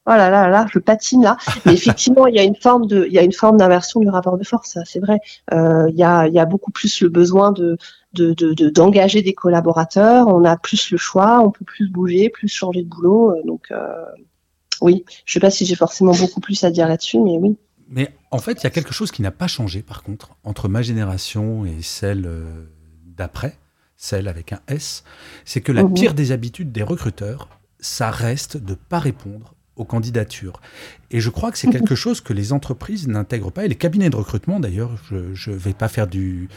Oh 0.06 0.12
là 0.12 0.30
là 0.30 0.50
là, 0.50 0.66
je 0.72 0.80
patine 0.80 1.24
là. 1.24 1.38
Mais 1.66 1.74
effectivement, 1.74 2.28
il 2.28 2.36
y 2.36 2.40
a 2.40 2.44
une 2.44 2.56
forme 2.56 2.88
de, 2.88 3.06
il 3.08 3.14
y 3.14 3.20
a 3.20 3.24
une 3.24 3.32
forme 3.32 3.58
d'inversion 3.58 4.02
du 4.02 4.10
rapport 4.10 4.38
de 4.38 4.44
force. 4.44 4.78
C'est 4.86 5.00
vrai. 5.00 5.20
Euh, 5.54 5.90
il 5.90 5.96
y 5.96 6.04
a, 6.04 6.28
il 6.28 6.34
y 6.34 6.40
a 6.40 6.46
beaucoup 6.46 6.72
plus 6.72 7.02
le 7.02 7.10
besoin 7.10 7.54
de, 7.54 7.78
de, 8.14 8.34
de, 8.34 8.70
d'engager 8.70 9.22
des 9.22 9.34
collaborateurs. 9.34 10.28
On 10.28 10.44
a 10.44 10.58
plus 10.58 10.92
le 10.92 10.98
choix, 10.98 11.40
on 11.40 11.52
peut 11.52 11.64
plus 11.66 11.90
bouger, 11.90 12.30
plus 12.30 12.50
changer 12.50 12.84
de 12.84 12.90
boulot. 12.90 13.32
Euh, 13.32 13.42
donc 13.46 13.68
euh, 13.72 14.06
oui, 14.82 15.06
je 15.26 15.34
sais 15.34 15.40
pas 15.40 15.52
si 15.52 15.66
j'ai 15.66 15.76
forcément 15.76 16.14
beaucoup 16.14 16.42
plus 16.42 16.62
à 16.66 16.72
dire 16.72 16.88
là-dessus, 16.88 17.20
mais 17.20 17.38
oui. 17.38 17.56
Mais 17.88 18.14
en 18.32 18.40
fait, 18.40 18.62
il 18.62 18.64
y 18.64 18.68
a 18.68 18.72
quelque 18.72 18.94
chose 18.94 19.12
qui 19.12 19.22
n'a 19.22 19.32
pas 19.32 19.48
changé, 19.48 19.84
par 19.84 20.04
contre, 20.04 20.32
entre 20.44 20.68
ma 20.68 20.82
génération 20.82 21.64
et 21.66 21.82
celle 21.82 22.28
d'après, 23.06 23.58
celle 23.96 24.28
avec 24.28 24.52
un 24.52 24.60
S, 24.68 25.04
c'est 25.46 25.62
que 25.62 25.72
la 25.72 25.84
mhm. 25.84 25.94
pire 25.94 26.14
des 26.14 26.32
habitudes 26.32 26.72
des 26.72 26.84
recruteurs, 26.84 27.48
ça 27.80 28.10
reste 28.10 28.58
de 28.58 28.74
pas 28.74 29.00
répondre 29.00 29.54
aux 29.76 29.86
candidatures. 29.86 30.62
Et 31.12 31.20
je 31.20 31.30
crois 31.30 31.52
que 31.52 31.58
c'est 31.58 31.70
quelque 31.70 31.96
chose 31.96 32.22
que 32.22 32.34
les 32.34 32.54
entreprises 32.54 33.08
n'intègrent 33.08 33.52
pas, 33.52 33.66
et 33.66 33.68
les 33.68 33.76
cabinets 33.76 34.10
de 34.10 34.16
recrutement 34.16 34.60
d'ailleurs, 34.60 34.92
je 35.34 35.52
ne 35.52 35.56
vais 35.56 35.74
pas 35.74 35.88
faire 35.88 36.08
du, 36.08 36.48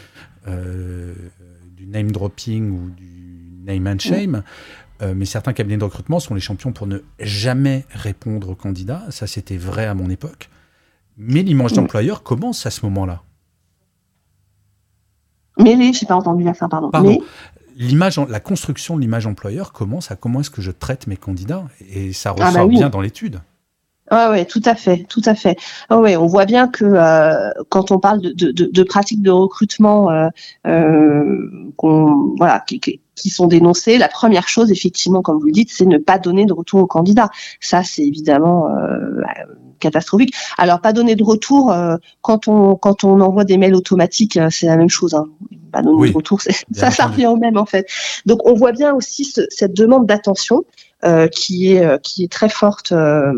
euh, 0.46 1.14
du 1.76 1.87
name 1.87 2.12
dropping 2.12 2.70
ou 2.70 2.90
du 2.90 3.62
name 3.64 3.87
and 3.87 3.98
shame, 3.98 4.42
euh, 5.02 5.14
mais 5.14 5.24
certains 5.24 5.52
cabinets 5.52 5.79
de 5.79 5.85
recrutement 5.85 6.20
sont 6.20 6.35
les 6.35 6.40
champions 6.40 6.72
pour 6.72 6.87
ne 6.87 6.98
jamais 7.20 7.85
répondre 7.90 8.50
aux 8.50 8.55
candidats, 8.55 9.05
ça 9.11 9.26
c'était 9.26 9.57
vrai 9.57 9.87
à 9.87 9.94
mon 9.94 10.11
époque. 10.11 10.50
Mais 11.18 11.42
l'image 11.42 11.72
d'employeur 11.72 12.22
commence 12.22 12.66
à 12.66 12.70
ce 12.70 12.85
moment-là. 12.85 13.22
Mais 15.59 15.74
les, 15.74 15.94
je 15.94 16.05
n'ai 16.05 16.09
pas 16.09 16.16
entendu 16.16 16.44
la 16.44 16.52
fin, 16.52 16.68
pardon. 16.68 16.90
pardon 16.90 17.18
l'image, 17.76 18.18
la 18.18 18.40
construction 18.40 18.96
de 18.96 19.00
l'image 19.00 19.26
employeur 19.26 19.72
commence 19.72 20.10
à 20.10 20.16
comment 20.16 20.40
est-ce 20.40 20.50
que 20.50 20.62
je 20.62 20.70
traite 20.70 21.06
mes 21.06 21.16
candidats 21.16 21.64
et 21.90 22.12
ça 22.12 22.34
ah, 22.38 22.48
ressort 22.48 22.66
bah 22.66 22.70
bien 22.70 22.88
dans 22.88 23.00
l'étude. 23.00 23.40
Ah 24.08 24.30
ouais, 24.30 24.44
tout 24.44 24.62
à 24.64 24.76
fait, 24.76 25.04
tout 25.08 25.22
à 25.24 25.34
fait. 25.34 25.56
Ah 25.88 25.98
ouais, 25.98 26.16
on 26.16 26.26
voit 26.26 26.44
bien 26.44 26.68
que 26.68 26.84
euh, 26.84 27.50
quand 27.70 27.90
on 27.90 27.98
parle 27.98 28.20
de, 28.20 28.30
de, 28.30 28.52
de, 28.52 28.82
pratiques 28.84 29.22
de 29.22 29.32
recrutement, 29.32 30.10
euh, 30.10 30.28
euh, 30.66 31.50
voilà, 32.36 32.62
qui, 32.66 32.78
qui, 32.78 33.00
sont 33.16 33.46
dénoncées, 33.46 33.98
la 33.98 34.09
première 34.09 34.48
chose, 34.48 34.70
effectivement, 34.70 35.22
comme 35.22 35.38
vous 35.38 35.46
le 35.46 35.52
dites, 35.52 35.70
c'est 35.72 35.87
ne 35.87 35.98
pas 35.98 36.18
donner 36.18 36.44
de 36.46 36.52
retour 36.52 36.81
au 36.81 36.87
candidat. 36.87 37.31
Ça, 37.61 37.83
c'est 37.83 38.02
évidemment 38.02 38.68
euh, 38.68 39.22
catastrophique. 39.81 40.35
Alors, 40.59 40.81
pas 40.81 40.92
donner 40.92 41.16
de 41.16 41.24
retour 41.24 41.72
euh, 41.72 41.96
quand 42.22 42.48
on 42.48 42.76
quand 42.76 43.05
on 43.05 43.20
envoie 43.20 43.44
des 43.44 43.57
mails 43.57 43.74
automatiques, 43.74 44.38
c'est 44.50 44.66
la 44.66 44.76
même 44.76 44.90
chose. 44.90 45.14
Hein. 45.14 45.26
Pas 45.72 45.83
donner 45.83 46.11
de 46.11 46.14
retour, 46.14 46.40
ça, 46.40 46.90
ça 46.90 47.07
revient 47.07 47.26
au 47.26 47.37
même 47.37 47.57
en 47.57 47.66
fait. 47.66 47.87
Donc, 48.24 48.40
on 48.46 48.55
voit 48.55 48.72
bien 48.72 48.94
aussi 48.94 49.24
ce, 49.24 49.42
cette 49.50 49.74
demande 49.74 50.07
d'attention. 50.07 50.64
Euh, 51.05 51.29
qui 51.29 51.72
est 51.72 51.85
euh, 51.85 51.98
qui 51.98 52.24
est 52.24 52.33
très 52.33 52.48
forte 52.48 52.90
euh, 52.90 53.35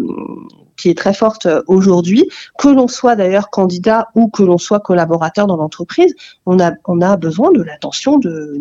qui 0.76 0.90
est 0.90 0.96
très 0.96 1.12
forte 1.12 1.48
aujourd'hui, 1.66 2.28
que 2.56 2.68
l'on 2.68 2.86
soit 2.86 3.16
d'ailleurs 3.16 3.50
candidat 3.50 4.06
ou 4.14 4.28
que 4.28 4.44
l'on 4.44 4.58
soit 4.58 4.78
collaborateur 4.78 5.48
dans 5.48 5.56
l'entreprise, 5.56 6.14
on 6.46 6.60
a 6.60 6.70
on 6.86 7.00
a 7.00 7.16
besoin 7.16 7.50
de 7.50 7.60
l'attention 7.60 8.16
de 8.18 8.60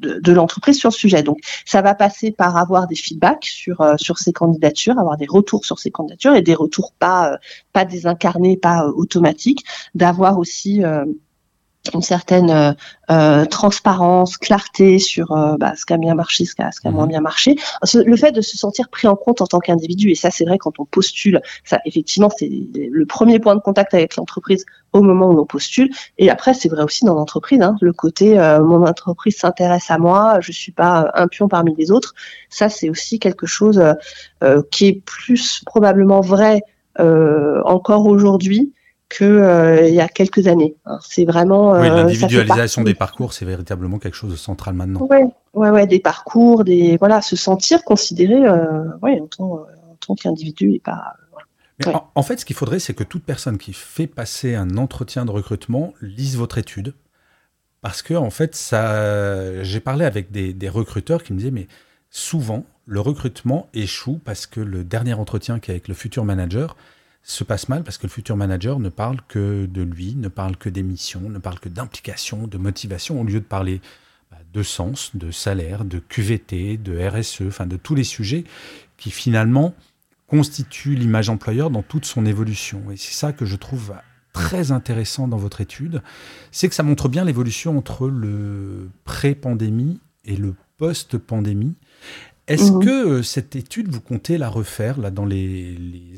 de, 0.00 0.32
l'entreprise 0.32 0.78
sur 0.78 0.90
le 0.90 0.94
sujet. 0.94 1.22
Donc, 1.22 1.38
ça 1.64 1.82
va 1.82 1.94
passer 1.94 2.30
par 2.30 2.56
avoir 2.56 2.86
des 2.86 2.96
feedbacks 2.96 3.44
sur 3.44 3.94
sur 3.96 4.18
ces 4.18 4.32
candidatures, 4.32 4.98
avoir 4.98 5.16
des 5.16 5.26
retours 5.26 5.64
sur 5.64 5.78
ces 5.78 5.90
candidatures 5.90 6.34
et 6.34 6.42
des 6.42 6.54
retours 6.54 6.92
pas 6.98 7.38
pas 7.72 7.84
désincarnés, 7.84 8.56
pas 8.56 8.86
automatiques, 8.88 9.64
d'avoir 9.94 10.38
aussi 10.38 10.82
une 11.94 12.02
certaine 12.02 12.50
euh, 12.50 12.72
euh, 13.10 13.44
transparence, 13.46 14.36
clarté 14.36 14.98
sur 14.98 15.32
euh, 15.32 15.56
bah, 15.58 15.74
ce 15.76 15.86
qui 15.86 15.92
a 15.92 15.96
bien 15.96 16.14
marché, 16.14 16.44
ce 16.44 16.54
qui 16.54 16.62
a, 16.62 16.72
ce 16.72 16.80
qui 16.80 16.88
a 16.88 16.90
moins 16.90 17.04
mhm. 17.04 17.10
bien 17.10 17.20
marché. 17.20 17.56
Le 17.94 18.16
fait 18.16 18.32
de 18.32 18.40
se 18.40 18.56
sentir 18.56 18.88
pris 18.88 19.08
en 19.08 19.16
compte 19.16 19.40
en 19.40 19.46
tant 19.46 19.58
qu'individu, 19.58 20.10
et 20.10 20.14
ça 20.14 20.30
c'est 20.30 20.44
vrai 20.44 20.58
quand 20.58 20.78
on 20.78 20.84
postule, 20.84 21.40
ça 21.64 21.80
effectivement 21.84 22.30
c'est 22.36 22.50
le 22.50 23.06
premier 23.06 23.38
point 23.38 23.54
de 23.54 23.60
contact 23.60 23.94
avec 23.94 24.16
l'entreprise 24.16 24.64
au 24.92 25.02
moment 25.02 25.28
où 25.28 25.38
on 25.38 25.46
postule. 25.46 25.90
Et 26.18 26.30
après 26.30 26.54
c'est 26.54 26.68
vrai 26.68 26.82
aussi 26.82 27.04
dans 27.04 27.14
l'entreprise, 27.14 27.60
hein, 27.62 27.76
le 27.80 27.92
côté 27.92 28.34
mon 28.62 28.86
entreprise 28.86 29.36
s'intéresse 29.36 29.90
à 29.90 29.98
moi, 29.98 30.38
je 30.40 30.52
suis 30.52 30.72
pas 30.72 31.10
un 31.14 31.28
pion 31.28 31.48
parmi 31.48 31.74
les 31.76 31.90
autres. 31.90 32.14
Ça 32.50 32.68
c'est 32.68 32.90
aussi 32.90 33.18
quelque 33.18 33.46
chose 33.46 33.82
qui 34.70 34.86
est 34.86 35.02
plus 35.04 35.62
probablement 35.64 36.20
vrai 36.20 36.62
encore 36.98 38.06
aujourd'hui 38.06 38.72
que 39.08 39.86
il 39.88 39.94
y 39.94 40.00
a 40.00 40.08
quelques 40.08 40.46
années. 40.46 40.76
C'est 41.00 41.24
vraiment 41.24 41.72
oui, 41.72 41.88
l'individualisation 41.88 42.82
des 42.82 42.94
parcours, 42.94 43.32
c'est 43.32 43.44
véritablement 43.44 43.98
quelque 43.98 44.14
chose 44.14 44.30
de 44.30 44.36
central 44.36 44.74
maintenant. 44.74 45.06
Ouais, 45.06 45.24
ouais, 45.54 45.70
ouais, 45.70 45.86
des 45.86 46.00
parcours, 46.00 46.64
des 46.64 46.96
voilà, 46.98 47.22
se 47.22 47.36
sentir 47.36 47.84
considéré, 47.84 48.36
ouais, 49.02 49.20
en 49.20 49.26
tant, 49.26 49.52
en 49.54 49.96
tant 50.00 50.14
qu'individu 50.14 50.74
et 50.74 50.80
pas. 50.80 51.14
en, 52.14 52.22
fait, 52.22 52.40
ce 52.40 52.44
qu'il 52.44 52.56
faudrait, 52.56 52.78
c'est 52.78 52.94
que 52.94 53.04
toute 53.04 53.24
personne 53.24 53.56
qui 53.58 53.72
fait 53.72 54.06
passer 54.06 54.54
un 54.54 54.76
entretien 54.76 55.24
de 55.24 55.30
recrutement 55.30 55.94
lise 56.02 56.36
votre 56.36 56.58
étude, 56.58 56.94
parce 57.80 58.02
que 58.02 58.14
en 58.14 58.30
fait, 58.30 58.54
ça, 58.54 59.62
j'ai 59.62 59.80
parlé 59.80 60.04
avec 60.04 60.30
des, 60.30 60.52
des 60.52 60.68
recruteurs 60.68 61.22
qui 61.22 61.32
me 61.32 61.38
disaient, 61.38 61.50
mais 61.50 61.66
souvent, 62.10 62.64
le 62.88 63.00
recrutement 63.00 63.68
échoue 63.74 64.18
parce 64.24 64.46
que 64.46 64.60
le 64.60 64.82
dernier 64.82 65.12
entretien 65.14 65.60
qui 65.60 65.70
est 65.70 65.74
avec 65.74 65.88
le 65.88 65.94
futur 65.94 66.24
manager 66.24 66.74
se 67.22 67.44
passe 67.44 67.68
mal 67.68 67.84
parce 67.84 67.98
que 67.98 68.06
le 68.06 68.12
futur 68.12 68.36
manager 68.36 68.78
ne 68.78 68.88
parle 68.88 69.18
que 69.28 69.66
de 69.66 69.82
lui, 69.82 70.14
ne 70.14 70.28
parle 70.28 70.56
que 70.56 70.68
des 70.68 70.82
ne 70.82 71.38
parle 71.38 71.60
que 71.60 71.68
d'implication, 71.68 72.46
de 72.46 72.58
motivation, 72.58 73.20
au 73.20 73.24
lieu 73.24 73.40
de 73.40 73.44
parler 73.44 73.80
bah, 74.30 74.38
de 74.52 74.62
sens, 74.62 75.14
de 75.14 75.30
salaire, 75.30 75.84
de 75.84 75.98
QVT, 75.98 76.78
de 76.78 76.98
RSE, 76.98 77.42
enfin 77.46 77.66
de 77.66 77.76
tous 77.76 77.94
les 77.94 78.04
sujets 78.04 78.44
qui 78.96 79.10
finalement 79.10 79.74
constituent 80.26 80.94
l'image 80.94 81.30
employeur 81.30 81.70
dans 81.70 81.82
toute 81.82 82.04
son 82.04 82.26
évolution. 82.26 82.90
Et 82.90 82.96
c'est 82.96 83.14
ça 83.14 83.32
que 83.32 83.46
je 83.46 83.56
trouve 83.56 83.94
très 84.32 84.72
intéressant 84.72 85.26
dans 85.26 85.36
votre 85.36 85.60
étude, 85.60 86.02
c'est 86.52 86.68
que 86.68 86.74
ça 86.74 86.82
montre 86.82 87.08
bien 87.08 87.24
l'évolution 87.24 87.76
entre 87.76 88.08
le 88.08 88.90
pré-pandémie 89.04 90.00
et 90.24 90.36
le 90.36 90.54
post-pandémie. 90.76 91.74
Est-ce 92.48 92.72
mhm. 92.72 92.84
que 92.84 92.90
euh, 92.90 93.22
cette 93.22 93.56
étude, 93.56 93.88
vous 93.88 94.00
comptez 94.00 94.38
la 94.38 94.48
refaire 94.48 94.98
là, 94.98 95.10
dans 95.10 95.26
les, 95.26 95.76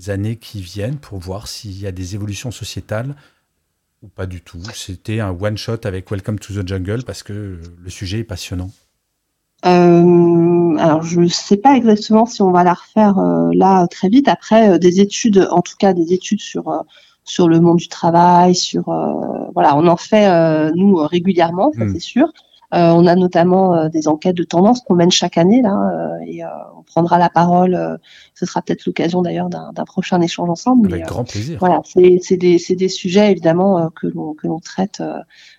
années 0.09 0.37
qui 0.37 0.63
viennent 0.63 0.97
pour 0.97 1.19
voir 1.19 1.49
s'il 1.49 1.79
y 1.79 1.87
a 1.87 1.93
des 1.93 2.15
évolutions 2.15 2.53
sociétales 2.53 3.15
ou 4.03 4.09
pas 4.09 4.27
du 4.27 4.41
tout? 4.41 4.63
C'était 4.73 5.21
un 5.21 5.31
one-shot 5.31 5.85
avec 5.85 6.11
Welcome 6.11 6.39
to 6.39 6.55
the 6.55 6.67
Jungle 6.67 7.03
parce 7.03 7.25
que 7.25 7.33
euh, 7.33 7.61
le 7.83 7.91
sujet 7.91 8.21
est 8.21 8.25
passionnant. 8.25 8.71
Euh, 9.67 10.77
alors, 10.79 11.03
je 11.03 11.21
ne 11.21 11.27
sais 11.27 11.57
pas 11.57 11.77
exactement 11.77 12.27
si 12.27 12.41
on 12.41 12.53
va 12.53 12.65
la 12.65 12.75
refaire 12.75 13.17
là 13.53 13.87
très 13.89 14.09
vite. 14.09 14.27
Après, 14.29 14.79
des 14.79 15.01
études, 15.01 15.47
en 15.51 15.61
tout 15.61 15.75
cas 15.79 15.93
des 15.93 16.15
études 16.15 16.41
sur 16.41 16.85
sur 17.25 17.47
le 17.47 17.61
monde 17.61 17.77
du 17.77 17.89
travail, 17.89 18.55
sur 18.55 18.85
voilà, 19.53 19.77
on 19.77 19.87
en 19.87 19.99
fait 19.99 20.73
nous 20.75 20.95
régulièrement, 20.95 21.73
ça 21.77 21.85
hmm. 21.85 21.93
c'est 21.93 22.01
sûr. 22.01 22.33
Euh, 22.73 22.91
on 22.93 23.07
a 23.07 23.17
notamment 23.17 23.75
euh, 23.75 23.89
des 23.89 24.07
enquêtes 24.07 24.37
de 24.37 24.45
tendance 24.45 24.81
qu'on 24.81 24.95
mène 24.95 25.11
chaque 25.11 25.39
année 25.39 25.61
là, 25.61 25.75
euh, 25.75 26.25
et 26.25 26.43
on 26.77 26.83
prendra 26.83 27.19
la 27.19 27.29
parole. 27.29 27.99
ce 28.35 28.47
sera 28.47 28.63
peut-être 28.63 28.87
l'occasion 28.87 29.23
d'ailleurs 29.23 29.49
d'un 29.49 29.85
prochain 29.85 30.21
échange 30.21 30.49
ensemble. 30.49 30.93
Avec 30.93 31.07
grand 31.07 31.25
plaisir. 31.25 31.59
Voilà, 31.59 31.83
c'est 31.85 32.37
des, 32.37 32.59
des, 32.59 32.89
sujets 32.89 33.31
évidemment 33.31 33.91
que 33.91 34.07
l'on 34.07 34.35
que 34.35 34.47
l'on 34.47 34.61
traite. 34.61 35.03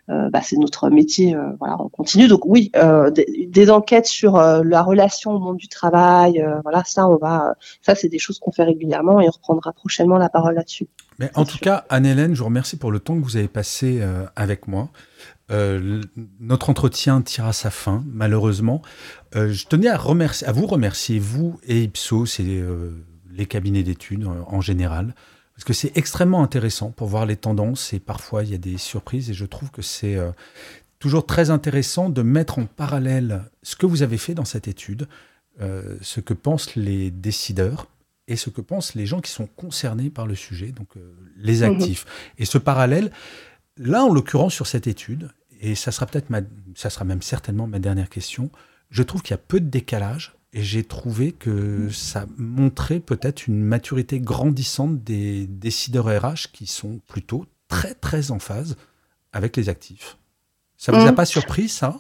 Bah, 0.08 0.42
c'est 0.44 0.58
notre 0.58 0.90
métier. 0.90 1.36
voilà, 1.60 1.78
on 1.80 1.88
continue. 1.88 2.28
Donc 2.28 2.46
oui, 2.46 2.72
des, 3.16 3.48
des, 3.50 3.70
enquêtes 3.72 4.08
sur 4.08 4.38
la 4.38 4.82
relation 4.82 5.32
au 5.32 5.40
monde 5.40 5.58
du 5.58 5.68
travail. 5.68 6.46
voilà, 6.64 6.84
ça 6.86 7.08
on 7.08 7.16
va. 7.16 7.56
Ça 7.82 7.96
c'est 7.96 8.10
des 8.10 8.20
choses 8.20 8.40
qu'on 8.40 8.52
fait 8.52 8.64
régulièrement 8.64 9.22
et 9.22 9.28
on 9.28 9.32
reprendra 9.32 9.72
prochainement 9.72 10.18
la 10.18 10.30
parole 10.30 10.56
là-dessus. 10.56 10.88
Mais 11.20 11.30
en 11.36 11.46
tout 11.46 11.60
cas, 11.60 11.86
Anne-Hélène, 11.90 12.34
je 12.34 12.40
vous 12.40 12.46
remercie 12.46 12.78
pour 12.78 12.92
le 12.92 13.00
temps 13.00 13.16
que 13.16 13.24
vous 13.24 13.38
avez 13.38 13.48
passé 13.48 14.02
avec 14.36 14.68
moi. 14.68 14.90
Euh, 15.50 16.02
notre 16.40 16.70
entretien 16.70 17.22
tire 17.22 17.46
à 17.46 17.54
sa 17.54 17.70
fin, 17.72 18.04
malheureusement. 18.08 18.82
Euh, 19.36 19.52
je 19.52 19.66
tenais 19.66 19.90
à, 19.90 19.98
remercier, 19.98 20.48
à 20.48 20.52
vous 20.52 20.66
remercier, 20.66 21.20
vous 21.20 21.60
et 21.64 21.84
Ipsos 21.84 22.40
et 22.40 22.62
euh, 22.62 22.92
les 23.32 23.46
cabinets 23.46 23.84
d'études 23.84 24.26
en 24.26 24.62
général, 24.62 25.14
parce 25.56 25.66
que 25.66 25.74
c'est 25.74 25.96
extrêmement 25.98 26.44
intéressant 26.44 26.92
pour 26.92 27.08
voir 27.08 27.26
les 27.26 27.36
tendances 27.36 27.94
et 27.94 28.00
parfois 28.00 28.44
il 28.44 28.52
y 28.52 28.56
a 28.56 28.58
des 28.58 28.78
surprises 28.78 29.30
et 29.30 29.34
je 29.34 29.46
trouve 29.46 29.72
que 29.72 29.82
c'est 29.82 30.18
toujours 31.00 31.26
très 31.26 31.50
intéressant 31.50 32.10
de 32.10 32.22
mettre 32.24 32.60
en 32.60 32.66
parallèle 32.66 33.44
ce 33.64 33.78
que 33.78 33.86
vous 33.86 34.04
avez 34.04 34.18
fait 34.18 34.34
dans 34.34 34.44
cette 34.44 34.68
étude, 34.68 35.08
ce 35.60 36.20
que 36.20 36.34
pensent 36.34 36.76
les 36.76 37.10
décideurs 37.10 37.88
et 38.28 38.36
ce 38.36 38.50
que 38.50 38.60
pensent 38.60 38.96
les 38.96 39.06
gens 39.06 39.22
qui 39.22 39.32
sont 39.32 39.48
concernés 39.48 40.10
par 40.10 40.28
le 40.28 40.36
sujet, 40.36 40.74
donc 40.74 40.90
les 41.38 41.62
mmh 41.62 41.64
actifs. 41.64 42.06
Et 42.38 42.44
ce 42.44 42.58
parallèle, 42.58 43.10
là 43.78 44.04
en 44.04 44.14
l'occurrence 44.14 44.54
sur 44.54 44.68
cette 44.68 44.88
étude, 44.88 45.32
et 45.60 45.76
ça 45.76 45.92
sera 45.92 46.06
peut-être 46.06 46.28
ça 46.76 46.90
sera 46.90 47.06
même 47.06 47.22
certainement 47.22 47.68
ma 47.68 47.80
dernière 47.80 48.10
question. 48.10 48.50
Je 48.90 49.04
trouve 49.04 49.22
qu'il 49.22 49.32
y 49.32 49.36
a 49.36 49.38
peu 49.38 49.60
de 49.60 49.70
décalage 49.70 50.36
et 50.54 50.64
j'ai 50.64 50.84
trouvé 50.84 51.32
que 51.32 51.90
ça 51.90 52.26
montrait 52.38 53.00
peut-être 53.00 53.48
une 53.48 53.62
maturité 53.62 54.20
grandissante 54.20 55.04
des 55.04 55.48
décideurs 55.48 56.08
RH 56.08 56.52
qui 56.52 56.68
sont 56.68 57.00
plutôt 57.08 57.46
très 57.68 57.94
très 57.94 58.32
en 58.32 58.40
phase 58.40 58.76
avec 59.32 59.56
les 59.56 59.70
actifs. 59.70 60.18
Ça 60.78 60.92
vous 60.92 61.06
a 61.06 61.12
mmh. 61.12 61.16
pas 61.16 61.26
surpris 61.26 61.70
ça? 61.70 61.98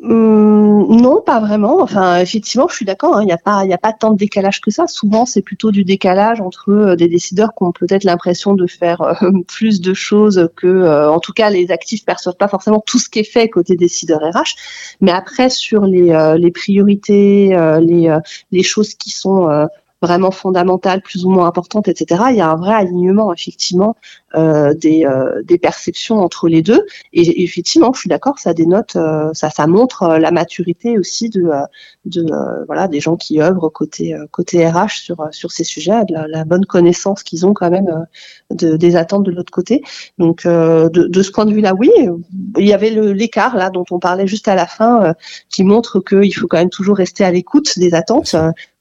Hum, 0.00 0.86
non, 1.00 1.20
pas 1.22 1.40
vraiment. 1.40 1.80
Enfin, 1.82 2.20
effectivement, 2.20 2.68
je 2.68 2.76
suis 2.76 2.84
d'accord. 2.84 3.16
Hein, 3.16 3.22
il 3.22 3.26
n'y 3.26 3.32
a 3.32 3.38
pas, 3.38 3.64
il 3.64 3.72
a 3.72 3.78
pas 3.78 3.92
tant 3.92 4.12
de 4.12 4.16
décalage 4.16 4.60
que 4.60 4.70
ça. 4.70 4.86
Souvent, 4.86 5.26
c'est 5.26 5.42
plutôt 5.42 5.72
du 5.72 5.84
décalage 5.84 6.40
entre 6.40 6.70
euh, 6.70 6.96
des 6.96 7.08
décideurs 7.08 7.52
qui 7.56 7.64
ont 7.64 7.72
peut-être 7.72 8.04
l'impression 8.04 8.54
de 8.54 8.66
faire 8.68 9.02
euh, 9.02 9.30
plus 9.48 9.80
de 9.80 9.94
choses 9.94 10.50
que, 10.54 10.68
euh, 10.68 11.10
en 11.10 11.18
tout 11.18 11.32
cas, 11.32 11.50
les 11.50 11.72
actifs 11.72 12.04
perçoivent 12.04 12.36
pas 12.36 12.46
forcément 12.46 12.80
tout 12.80 12.98
ce 12.98 13.08
qui 13.08 13.20
est 13.20 13.24
fait 13.24 13.48
côté 13.48 13.76
décideur 13.76 14.20
RH. 14.20 14.54
Mais 15.00 15.10
après, 15.10 15.50
sur 15.50 15.84
les, 15.84 16.36
les 16.38 16.50
priorités, 16.52 17.48
les, 17.80 18.16
les 18.52 18.62
choses 18.62 18.94
qui 18.94 19.10
sont 19.10 19.68
vraiment 20.00 20.30
fondamentales, 20.30 21.02
plus 21.02 21.24
ou 21.24 21.30
moins 21.30 21.46
importantes, 21.46 21.88
etc. 21.88 22.24
Il 22.30 22.36
y 22.36 22.40
a 22.40 22.48
un 22.48 22.56
vrai 22.56 22.74
alignement 22.74 23.32
effectivement 23.32 23.96
euh, 24.34 24.74
des, 24.74 25.04
euh, 25.04 25.42
des 25.42 25.58
perceptions 25.58 26.18
entre 26.18 26.48
les 26.48 26.62
deux. 26.62 26.86
Et, 27.12 27.42
effectivement, 27.42 27.92
je 27.92 28.00
suis 28.00 28.08
d'accord, 28.08 28.38
ça 28.38 28.54
dénote, 28.54 28.94
euh, 28.96 29.30
ça, 29.32 29.50
ça 29.50 29.66
montre 29.66 30.02
euh, 30.04 30.18
la 30.18 30.30
maturité 30.30 30.98
aussi 30.98 31.30
de, 31.30 31.50
de 32.04 32.26
voilà 32.66 32.88
des 32.88 33.00
gens 33.00 33.16
qui 33.16 33.40
œuvrent 33.40 33.70
côté 33.70 34.16
côté 34.30 34.68
RH 34.68 35.00
sur 35.00 35.28
sur 35.32 35.50
ces 35.50 35.64
sujets, 35.64 36.04
de 36.04 36.14
la, 36.14 36.44
bonne 36.44 36.64
connaissance 36.64 37.22
qu'ils 37.22 37.46
ont 37.46 37.52
quand 37.52 37.70
même 37.70 38.06
de, 38.50 38.76
des 38.76 38.96
attentes 38.96 39.24
de 39.24 39.30
l'autre 39.30 39.50
côté. 39.50 39.82
Donc 40.18 40.46
de, 40.46 40.88
de 40.88 41.22
ce 41.22 41.30
point 41.30 41.44
de 41.44 41.52
vue-là, 41.52 41.74
oui, 41.74 41.90
il 42.56 42.66
y 42.66 42.72
avait 42.72 42.90
l'écart 42.90 43.56
là 43.56 43.70
dont 43.70 43.84
on 43.90 43.98
parlait 43.98 44.26
juste 44.26 44.48
à 44.48 44.54
la 44.54 44.66
fin, 44.66 45.14
qui 45.48 45.64
montre 45.64 46.00
qu'il 46.00 46.34
faut 46.34 46.46
quand 46.46 46.58
même 46.58 46.70
toujours 46.70 46.96
rester 46.96 47.24
à 47.24 47.30
l'écoute 47.30 47.78
des 47.78 47.94
attentes. 47.94 48.36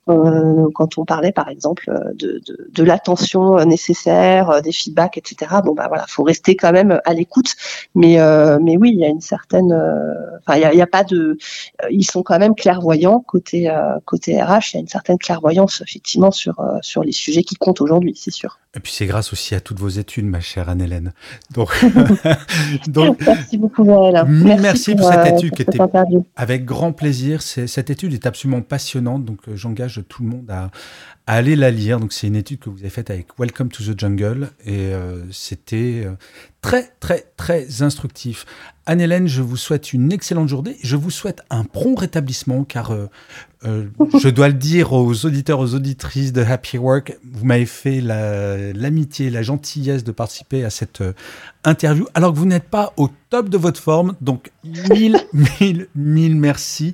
Euh, 0.09 0.67
quand 0.73 0.97
on 0.97 1.05
parlait 1.05 1.31
par 1.31 1.49
exemple 1.49 1.91
de, 2.15 2.41
de, 2.45 2.69
de 2.71 2.83
l'attention 2.83 3.63
nécessaire, 3.65 4.49
euh, 4.49 4.61
des 4.61 4.71
feedbacks, 4.71 5.17
etc. 5.17 5.55
Bon 5.65 5.73
bah 5.73 5.87
voilà, 5.87 6.05
faut 6.07 6.23
rester 6.23 6.55
quand 6.55 6.71
même 6.71 7.01
à 7.03 7.13
l'écoute. 7.13 7.55
Mais 7.93 8.19
euh, 8.19 8.57
mais 8.61 8.77
oui, 8.77 8.91
il 8.93 8.99
y 8.99 9.05
a 9.05 9.09
une 9.09 9.21
certaine, 9.21 9.73
enfin 10.39 10.57
il 10.57 10.77
y 10.77 10.81
a, 10.81 10.87
pas 10.87 11.03
de, 11.03 11.37
ils 11.89 12.05
sont 12.05 12.23
quand 12.23 12.39
même 12.39 12.55
clairvoyants 12.55 13.19
côté 13.19 13.69
côté 14.05 14.41
RH. 14.41 14.73
Il 14.73 14.75
y 14.75 14.77
a 14.77 14.81
une 14.81 14.87
certaine 14.87 15.17
clairvoyance 15.17 15.81
effectivement 15.81 16.31
sur 16.31 16.61
sur 16.81 17.03
les 17.03 17.11
sujets 17.11 17.43
qui 17.43 17.55
comptent 17.55 17.81
aujourd'hui, 17.81 18.13
c'est 18.15 18.31
sûr. 18.31 18.59
Et 18.75 18.79
puis 18.79 18.91
c'est 18.91 19.07
grâce 19.07 19.33
aussi 19.33 19.55
à 19.55 19.59
toutes 19.59 19.79
vos 19.79 19.89
études, 19.89 20.25
ma 20.25 20.39
chère 20.39 20.69
Anne-Hélène. 20.69 21.13
Donc, 21.51 21.69
donc, 22.87 23.17
merci 23.25 23.57
beaucoup, 23.57 23.83
Merci, 23.83 24.61
merci 24.61 24.95
pour, 24.95 25.11
cette 25.11 25.33
étude 25.33 25.53
qui 25.53 25.63
était 25.63 25.79
avec 26.35 26.65
grand 26.65 26.91
plaisir. 26.91 27.41
Cette 27.41 27.89
étude 27.89 28.13
est 28.13 28.25
absolument 28.25 28.61
passionnante, 28.61 29.25
donc 29.25 29.39
j'engage 29.53 29.96
tout 30.01 30.23
le 30.23 30.29
monde 30.29 30.49
à, 30.49 30.71
aller 31.25 31.55
la 31.55 31.71
lire. 31.71 31.99
Donc 31.99 32.13
c'est 32.13 32.27
une 32.27 32.35
étude 32.35 32.59
que 32.59 32.69
vous 32.69 32.79
avez 32.79 32.89
faite 32.89 33.09
avec 33.09 33.27
Welcome 33.37 33.69
to 33.69 33.83
the 33.83 33.99
Jungle 33.99 34.51
et 34.65 34.93
euh, 34.93 35.23
c'était 35.31 36.03
euh, 36.05 36.15
très 36.61 36.91
très 36.99 37.31
très 37.37 37.81
instructif. 37.81 38.45
Anne-Hélène, 38.87 39.27
je 39.27 39.41
vous 39.41 39.57
souhaite 39.57 39.91
une 39.91 40.13
excellente 40.13 40.47
journée. 40.47 40.77
Je 40.81 40.95
vous 40.95 41.11
souhaite 41.11 41.41
un 41.49 41.65
prompt 41.65 41.95
rétablissement 41.99 42.63
car 42.63 42.91
euh, 42.91 43.07
je 44.17 44.29
dois 44.29 44.47
le 44.47 44.53
dire 44.53 44.93
aux 44.93 45.25
auditeurs, 45.25 45.59
aux 45.59 45.75
auditrices 45.75 46.31
de 46.31 46.41
Happy 46.41 46.77
Work, 46.77 47.17
vous 47.29 47.45
m'avez 47.45 47.65
fait 47.65 47.99
l'amitié, 47.99 49.29
la, 49.29 49.41
gentillesse 49.41 50.05
de 50.05 50.13
participer 50.13 50.63
à 50.63 50.69
cette 50.69 51.03
interview 51.65 52.07
alors 52.13 52.31
que 52.31 52.37
vous 52.37 52.45
n'êtes 52.45 52.69
pas 52.69 52.93
au 52.95 53.09
top 53.29 53.49
de 53.49 53.57
votre 53.57 53.81
forme. 53.81 54.15
Donc 54.21 54.51
mille, 54.63 55.19
mille, 55.59 55.89
mille 55.93 56.37
merci. 56.37 56.93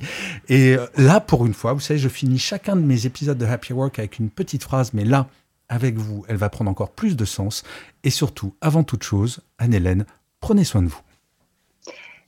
Et 0.50 0.76
là, 0.98 1.20
pour 1.20 1.46
une 1.46 1.54
fois, 1.54 1.74
vous 1.74 1.80
savez, 1.80 2.00
je 2.00 2.10
finis 2.10 2.40
chacun 2.40 2.76
de 2.76 2.82
mes 2.82 3.06
épisodes 3.06 3.38
de 3.38 3.46
Happy 3.46 3.72
Work 3.72 4.00
avec 4.00 4.18
une 4.18 4.32
petite 4.32 4.64
phrase, 4.64 4.94
mais 4.94 5.06
là, 5.06 5.28
avec 5.70 5.98
vous, 5.98 6.26
elle 6.28 6.38
va 6.38 6.50
prendre 6.50 6.72
encore 6.72 6.90
plus 6.90 7.16
de 7.16 7.26
sens. 7.26 7.64
Et 8.04 8.10
surtout, 8.10 8.56
avant 8.62 8.84
toute 8.84 9.04
chose, 9.04 9.42
Anne-Hélène, 9.60 10.06
prenez 10.40 10.64
soin 10.64 10.82
de 10.82 10.88
vous. 10.88 11.02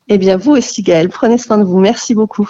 Eh 0.07 0.17
bien, 0.17 0.37
vous 0.37 0.53
aussi, 0.53 0.81
Gaëlle, 0.81 1.09
prenez 1.09 1.37
soin 1.37 1.57
de 1.57 1.63
vous. 1.63 1.79
Merci 1.79 2.15
beaucoup. 2.15 2.49